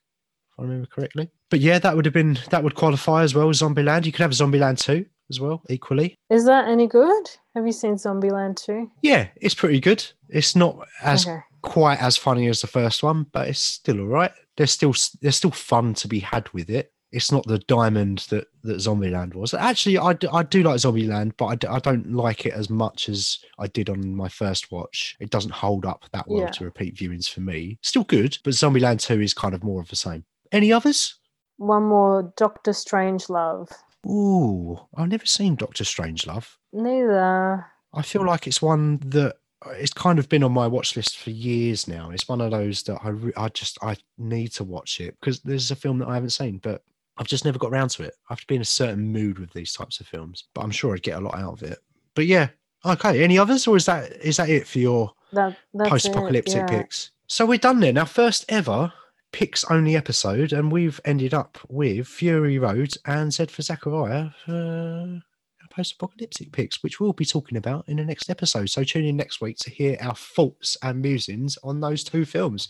if 0.53 0.59
I 0.59 0.63
remember 0.63 0.87
correctly. 0.87 1.31
But 1.51 1.61
yeah, 1.61 1.79
that 1.81 1.97
would 1.97 2.05
have 2.05 2.15
been 2.15 2.39
that 2.51 2.63
would 2.63 2.75
qualify 2.77 3.23
as 3.25 3.35
well. 3.35 3.49
Zombieland. 3.51 4.07
You 4.07 4.13
could 4.13 4.23
have 4.23 4.31
Zombieland 4.31 4.79
two 4.79 5.07
as 5.31 5.41
well, 5.41 5.63
equally. 5.71 6.15
Is 6.29 6.45
that 6.45 6.69
any 6.69 6.87
good? 6.87 7.31
Have 7.55 7.65
you 7.67 7.73
seen 7.73 7.95
Zombieland 7.95 8.57
2? 8.57 8.91
Yeah, 9.03 9.29
it's 9.37 9.55
pretty 9.55 9.81
good. 9.81 10.05
It's 10.29 10.55
not 10.55 10.87
as 11.03 11.27
Okay. 11.27 11.41
quite 11.63 12.03
as 12.03 12.17
funny 12.17 12.49
as 12.49 12.61
the 12.61 12.67
first 12.67 13.03
one, 13.03 13.27
but 13.33 13.49
it's 13.49 13.61
still 13.61 14.01
all 14.01 14.07
right. 14.07 14.33
There's 14.57 14.73
still 14.73 14.95
there's 15.23 15.37
still 15.37 15.51
fun 15.53 15.95
to 15.95 16.09
be 16.09 16.19
had 16.19 16.49
with 16.53 16.69
it. 16.69 16.93
It's 17.13 17.33
not 17.33 17.45
the 17.47 17.59
diamond 17.61 18.19
that 18.31 18.47
that 18.63 18.77
Zombieland 18.77 19.35
was. 19.35 19.53
Actually, 19.55 19.99
I 19.99 20.13
do, 20.13 20.29
I 20.31 20.43
do 20.45 20.63
like 20.63 20.77
Zombieland, 20.77 21.33
but 21.39 21.47
I, 21.47 21.55
d- 21.57 21.67
I 21.67 21.79
don't 21.81 22.13
like 22.13 22.47
it 22.47 22.53
as 22.53 22.71
much 22.71 23.09
as 23.09 23.39
I 23.59 23.67
did 23.67 23.89
on 23.91 24.15
my 24.15 24.29
first 24.29 24.71
watch. 24.71 25.17
It 25.19 25.31
doesn't 25.31 25.51
hold 25.51 25.87
up 25.87 26.05
that 26.13 26.29
well 26.29 26.43
Yeah. 26.43 26.51
to 26.51 26.65
repeat 26.65 26.95
viewings 26.97 27.29
for 27.29 27.41
me. 27.41 27.79
Still 27.83 28.05
good, 28.05 28.39
but 28.45 28.53
Zombieland 28.55 29.01
Two 29.01 29.21
is 29.21 29.35
kind 29.35 29.55
of 29.55 29.65
more 29.65 29.81
of 29.81 29.89
the 29.89 29.97
same. 29.97 30.25
Any 30.53 30.73
others? 30.73 31.17
One 31.57 31.83
more, 31.85 32.33
Doctor 32.37 32.71
Strangelove. 32.71 33.71
Ooh, 34.07 34.81
I've 34.97 35.09
never 35.09 35.27
seen 35.27 35.57
Doctor 35.57 35.85
Strangelove. 35.85 36.57
Neither. 36.73 37.67
I 37.93 38.03
feel 38.03 38.25
like 38.25 38.47
it's 38.47 38.63
one 38.63 38.99
that 39.07 39.37
it's 39.73 39.93
kind 39.93 40.19
of 40.19 40.29
been 40.29 40.43
on 40.43 40.53
my 40.53 40.67
watch 40.67 40.97
list 40.97 41.19
for 41.19 41.31
years 41.31 41.87
now. 41.87 42.11
It's 42.11 42.29
one 42.29 42.41
of 42.41 42.51
those 42.51 42.83
that 42.85 42.99
I 43.05 43.11
re- 43.11 43.33
I 43.37 43.49
just 43.49 43.79
I 43.83 43.97
need 44.17 44.53
to 44.53 44.65
watch 44.65 45.01
it 45.01 45.17
because 45.21 45.41
there's 45.41 45.71
a 45.71 45.77
film 45.77 45.99
that 45.99 46.09
I 46.09 46.15
haven't 46.15 46.31
seen, 46.31 46.59
but 46.59 46.83
I've 47.19 47.27
just 47.27 47.45
never 47.45 47.59
got 47.59 47.73
around 47.73 47.91
to 47.91 48.05
it. 48.05 48.15
I 48.29 48.33
have 48.33 48.41
to 48.41 48.47
be 48.47 48.55
in 48.55 48.63
a 48.63 48.65
certain 48.65 49.13
mood 49.13 49.39
with 49.39 49.53
these 49.53 49.73
types 49.73 50.01
of 50.01 50.07
films, 50.07 50.45
but 50.55 50.63
I'm 50.63 50.71
sure 50.71 50.95
I'd 50.95 51.03
get 51.03 51.19
a 51.19 51.21
lot 51.21 51.35
out 51.39 51.53
of 51.53 51.63
it. 51.63 51.79
But 52.15 52.27
yeah, 52.27 52.49
okay. 52.87 53.23
Any 53.23 53.39
others, 53.39 53.67
or 53.67 53.77
is 53.77 53.87
that 53.87 54.13
is 54.13 54.39
that 54.39 54.49
it 54.49 54.67
for 54.67 54.79
your 54.79 55.13
That 55.33 55.57
post-apocalyptic 55.77 56.55
yeah. 56.55 56.67
picks? 56.67 57.11
So 57.27 57.45
we're 57.45 57.59
done 57.59 57.81
then. 57.81 57.99
Our 57.99 58.07
first 58.07 58.47
ever 58.49 58.93
picks 59.33 59.65
only 59.65 59.97
episode, 59.97 60.53
and 60.53 60.73
we've 60.73 61.01
ended 61.05 61.35
up 61.35 61.59
with 61.69 62.07
Fury 62.07 62.59
Road 62.59 62.95
and 63.07 63.33
Z 63.33 63.47
for 63.47 63.63
Zachariah 63.63 64.31
for 64.45 64.53
our 64.53 65.69
post-apocalyptic 65.71 66.53
picks, 66.53 66.83
which 66.83 67.01
we'll 67.01 67.13
be 67.13 67.25
talking 67.25 67.59
about 67.59 67.89
in 67.89 67.97
the 67.97 68.05
next 68.05 68.31
episode. 68.31 68.71
So 68.71 68.85
tune 68.85 69.05
in 69.05 69.17
next 69.17 69.41
week 69.41 69.57
to 69.59 69.71
hear 69.71 69.97
our 70.01 70.15
thoughts 70.17 70.77
and 70.83 71.01
musings 71.01 71.59
on 71.63 71.81
those 71.81 72.03
two 72.05 72.25
films. 72.25 72.69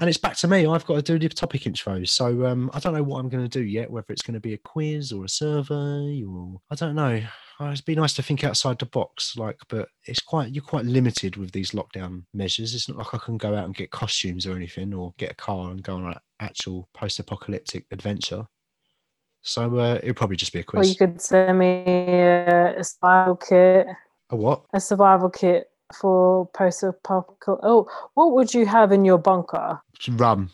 And 0.00 0.08
it's 0.08 0.18
back 0.18 0.36
to 0.38 0.48
me. 0.48 0.64
I've 0.64 0.86
got 0.86 0.94
to 0.96 1.02
do 1.02 1.18
the 1.18 1.28
topic 1.34 1.62
intros. 1.62 2.10
So 2.10 2.46
um, 2.46 2.70
I 2.72 2.78
don't 2.78 2.94
know 2.94 3.02
what 3.02 3.18
I'm 3.18 3.28
going 3.28 3.42
to 3.42 3.48
do 3.48 3.64
yet, 3.64 3.90
whether 3.90 4.06
it's 4.10 4.22
going 4.22 4.34
to 4.34 4.40
be 4.40 4.54
a 4.54 4.58
quiz 4.58 5.10
or 5.10 5.24
a 5.24 5.28
survey 5.28 6.22
or 6.22 6.60
I 6.70 6.76
don't 6.76 6.94
know. 6.94 7.20
Uh, 7.60 7.72
It'd 7.72 7.84
be 7.84 7.96
nice 7.96 8.14
to 8.14 8.22
think 8.22 8.44
outside 8.44 8.78
the 8.78 8.86
box, 8.86 9.36
like, 9.36 9.58
but 9.68 9.88
it's 10.06 10.20
quite 10.20 10.54
you're 10.54 10.62
quite 10.62 10.84
limited 10.84 11.36
with 11.36 11.50
these 11.50 11.72
lockdown 11.72 12.22
measures. 12.32 12.72
It's 12.72 12.88
not 12.88 12.98
like 12.98 13.12
I 13.12 13.18
can 13.18 13.36
go 13.36 13.56
out 13.56 13.64
and 13.64 13.74
get 13.74 13.90
costumes 13.90 14.46
or 14.46 14.54
anything, 14.54 14.94
or 14.94 15.12
get 15.18 15.32
a 15.32 15.34
car 15.34 15.72
and 15.72 15.82
go 15.82 15.96
on 15.96 16.06
an 16.06 16.14
actual 16.38 16.88
post-apocalyptic 16.94 17.86
adventure. 17.90 18.46
So 19.42 19.76
uh, 19.78 19.98
it'll 20.00 20.14
probably 20.14 20.36
just 20.36 20.52
be 20.52 20.60
a 20.60 20.62
quiz. 20.62 20.86
Or 20.86 20.90
you 20.90 20.96
could 20.96 21.20
send 21.20 21.58
me 21.58 21.82
a 21.84 22.84
survival 22.84 23.34
kit, 23.34 23.88
A 24.30 24.36
what? 24.36 24.62
a 24.72 24.80
survival 24.80 25.30
kit 25.30 25.67
for 25.94 26.46
post-apocalyptic. 26.54 27.64
Oh, 27.64 27.88
what 28.14 28.32
would 28.32 28.52
you 28.54 28.66
have 28.66 28.92
in 28.92 29.04
your 29.04 29.18
bunker? 29.18 29.80
Rum, 30.10 30.50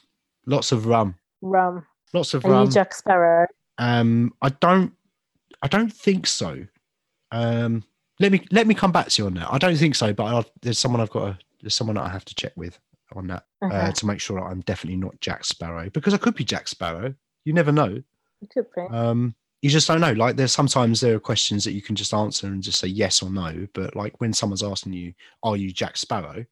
lots 0.46 0.72
of 0.72 0.86
rum, 0.86 1.16
Rum. 1.42 1.86
lots 2.12 2.34
of 2.34 2.44
you 2.44 2.50
rum. 2.50 2.70
Jack 2.70 2.94
Sparrow? 2.94 3.46
Um, 3.78 4.32
I 4.42 4.48
don't, 4.50 4.92
I 5.62 5.68
don't 5.68 5.92
think 5.92 6.26
so. 6.26 6.64
Um, 7.32 7.82
let 8.20 8.30
me 8.30 8.46
let 8.52 8.66
me 8.68 8.74
come 8.74 8.92
back 8.92 9.08
to 9.08 9.22
you 9.22 9.26
on 9.26 9.34
that. 9.34 9.52
I 9.52 9.58
don't 9.58 9.76
think 9.76 9.94
so, 9.96 10.12
but 10.12 10.24
i 10.24 10.44
there's 10.62 10.78
someone 10.78 11.00
I've 11.00 11.10
got 11.10 11.24
to, 11.26 11.38
there's 11.62 11.74
someone 11.74 11.96
that 11.96 12.04
I 12.04 12.08
have 12.10 12.24
to 12.26 12.34
check 12.34 12.52
with 12.56 12.78
on 13.16 13.26
that 13.28 13.44
Okay. 13.62 13.74
uh, 13.76 13.92
to 13.92 14.06
make 14.06 14.20
sure 14.20 14.38
that 14.40 14.46
I'm 14.46 14.60
definitely 14.60 14.98
not 14.98 15.18
Jack 15.20 15.44
Sparrow 15.44 15.88
because 15.90 16.14
I 16.14 16.18
could 16.18 16.34
be 16.34 16.44
Jack 16.44 16.68
Sparrow. 16.68 17.14
You 17.44 17.52
never 17.52 17.72
know. 17.72 18.02
could 18.52 18.66
be. 18.74 18.82
Um, 18.90 19.34
you 19.64 19.70
just 19.70 19.88
don't 19.88 20.02
know. 20.02 20.12
Like 20.12 20.36
there's 20.36 20.52
sometimes 20.52 21.00
there 21.00 21.16
are 21.16 21.18
questions 21.18 21.64
that 21.64 21.72
you 21.72 21.80
can 21.80 21.96
just 21.96 22.12
answer 22.12 22.48
and 22.48 22.62
just 22.62 22.78
say 22.78 22.88
yes 22.88 23.22
or 23.22 23.30
no. 23.30 23.66
But 23.72 23.96
like 23.96 24.20
when 24.20 24.34
someone's 24.34 24.62
asking 24.62 24.92
you, 24.92 25.14
"Are 25.42 25.56
you 25.56 25.72
Jack 25.72 25.96
Sparrow?" 25.96 26.44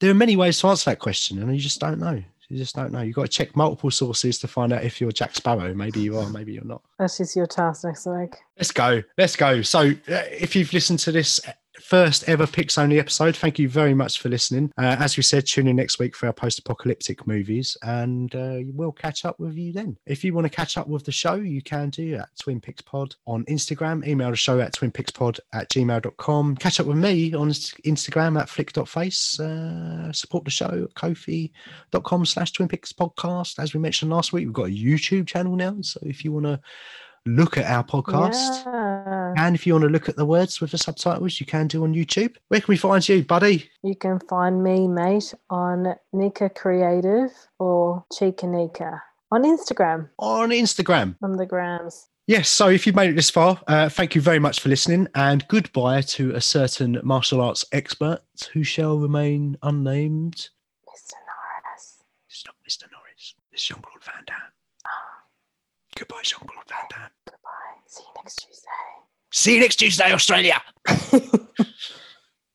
There 0.00 0.10
are 0.10 0.14
many 0.14 0.36
ways 0.36 0.60
to 0.60 0.66
answer 0.66 0.90
that 0.90 0.98
question, 0.98 1.40
and 1.40 1.50
you 1.54 1.62
just 1.62 1.80
don't 1.80 1.98
know. 1.98 2.22
You 2.50 2.58
just 2.58 2.76
don't 2.76 2.92
know. 2.92 3.00
You've 3.00 3.16
got 3.16 3.22
to 3.22 3.28
check 3.28 3.56
multiple 3.56 3.90
sources 3.90 4.38
to 4.40 4.48
find 4.48 4.74
out 4.74 4.84
if 4.84 5.00
you're 5.00 5.10
Jack 5.10 5.34
Sparrow. 5.34 5.72
Maybe 5.72 6.00
you 6.00 6.18
are, 6.18 6.28
maybe 6.28 6.52
you're 6.52 6.64
not. 6.64 6.82
That 6.98 7.06
is 7.06 7.16
just 7.16 7.36
your 7.36 7.46
task 7.46 7.84
next 7.84 8.04
week. 8.04 8.34
Let's 8.58 8.70
go. 8.70 9.02
Let's 9.16 9.34
go. 9.34 9.62
So, 9.62 9.80
uh, 9.88 10.24
if 10.30 10.54
you've 10.54 10.74
listened 10.74 10.98
to 11.00 11.12
this 11.12 11.40
first 11.80 12.28
ever 12.28 12.46
Picks 12.46 12.78
Only 12.78 12.98
episode, 12.98 13.36
thank 13.36 13.58
you 13.58 13.68
very 13.68 13.94
much 13.94 14.20
for 14.20 14.28
listening. 14.28 14.72
Uh, 14.78 14.96
as 14.98 15.16
we 15.16 15.22
said, 15.22 15.46
tune 15.46 15.68
in 15.68 15.76
next 15.76 15.98
week 15.98 16.16
for 16.16 16.26
our 16.26 16.32
post 16.32 16.58
apocalyptic 16.58 17.26
movies, 17.26 17.76
and 17.82 18.34
uh, 18.34 18.58
we'll 18.72 18.92
catch 18.92 19.24
up 19.24 19.38
with 19.38 19.56
you 19.56 19.72
then. 19.72 19.96
If 20.06 20.24
you 20.24 20.34
want 20.34 20.44
to 20.44 20.50
catch 20.50 20.76
up 20.76 20.88
with 20.88 21.04
the 21.04 21.12
show, 21.12 21.34
you 21.34 21.62
can 21.62 21.90
do 21.90 22.14
at 22.16 22.28
Twin 22.38 22.60
Picks 22.60 22.82
Pod 22.82 23.14
on 23.26 23.44
Instagram. 23.44 24.06
Email 24.06 24.30
the 24.30 24.36
show 24.36 24.60
at 24.60 24.74
twinpixpod 24.74 25.40
at 25.52 25.70
gmail.com. 25.70 26.56
Catch 26.56 26.80
up 26.80 26.86
with 26.86 26.98
me 26.98 27.34
on 27.34 27.50
Instagram 27.50 28.40
at 28.40 28.48
flick.face. 28.48 29.40
Uh, 29.40 30.12
support 30.12 30.44
the 30.44 30.50
show 30.50 30.88
at 30.88 30.94
kofi.com 30.94 32.26
slash 32.26 32.52
Twin 32.52 32.68
Picks 32.68 32.92
Podcast. 32.92 33.58
As 33.58 33.74
we 33.74 33.80
mentioned 33.80 34.10
last 34.10 34.32
week, 34.32 34.46
we've 34.46 34.52
got 34.52 34.68
a 34.68 34.70
YouTube 34.70 35.26
channel 35.26 35.56
now. 35.56 35.76
So, 35.82 36.00
if 36.02 36.24
you 36.24 36.32
want 36.32 36.46
to 36.46 36.60
look 37.26 37.58
at 37.58 37.66
our 37.66 37.84
podcast. 37.84 38.64
Yeah. 38.64 39.34
And 39.36 39.54
if 39.54 39.66
you 39.66 39.74
want 39.74 39.84
to 39.84 39.88
look 39.90 40.08
at 40.08 40.16
the 40.16 40.24
words 40.26 40.60
with 40.60 40.70
the 40.70 40.78
subtitles, 40.78 41.40
you 41.40 41.46
can 41.46 41.66
do 41.66 41.84
on 41.84 41.94
YouTube. 41.94 42.36
Where 42.48 42.60
can 42.60 42.72
we 42.72 42.76
find 42.76 43.06
you, 43.08 43.24
buddy? 43.24 43.70
You 43.82 43.94
can 43.94 44.18
find 44.20 44.62
me, 44.62 44.88
mate, 44.88 45.34
on 45.50 45.94
Nika 46.12 46.48
Creative 46.50 47.30
or 47.58 48.04
Chica 48.16 48.46
Nika 48.46 49.02
on 49.30 49.42
Instagram, 49.42 50.08
On 50.18 50.48
Instagram. 50.50 51.16
on 51.22 51.32
the 51.36 51.44
grams. 51.46 52.08
Yes, 52.26 52.48
so 52.48 52.68
if 52.68 52.86
you've 52.86 52.96
made 52.96 53.10
it 53.10 53.16
this 53.16 53.30
far, 53.30 53.60
uh, 53.68 53.88
thank 53.88 54.14
you 54.14 54.20
very 54.20 54.38
much 54.38 54.60
for 54.60 54.68
listening 54.68 55.08
and 55.14 55.46
goodbye 55.48 56.02
to 56.02 56.34
a 56.34 56.40
certain 56.42 57.00
martial 57.02 57.40
arts 57.40 57.64
expert 57.72 58.20
who 58.52 58.62
shall 58.64 58.98
remain 58.98 59.56
unnamed. 59.62 60.34
Mr. 60.86 61.14
Norris. 61.26 62.02
It's 62.28 62.44
not 62.46 62.54
Mr. 62.68 62.90
Norris, 62.92 63.34
it's 63.52 63.64
Jean 63.64 63.80
Claude 63.80 64.04
Van 64.04 64.24
Damme. 64.26 64.47
Goodbye, 65.98 66.22
Jean 66.22 66.46
Claude 66.46 66.68
Van 66.68 66.86
Damme. 66.90 67.10
Goodbye. 67.24 67.50
See 67.86 68.02
you 68.02 68.22
next 68.22 68.36
Tuesday. 68.36 68.68
See 69.32 69.54
you 69.54 69.60
next 69.60 69.76
Tuesday, 69.76 70.12
Australia. 70.12 70.62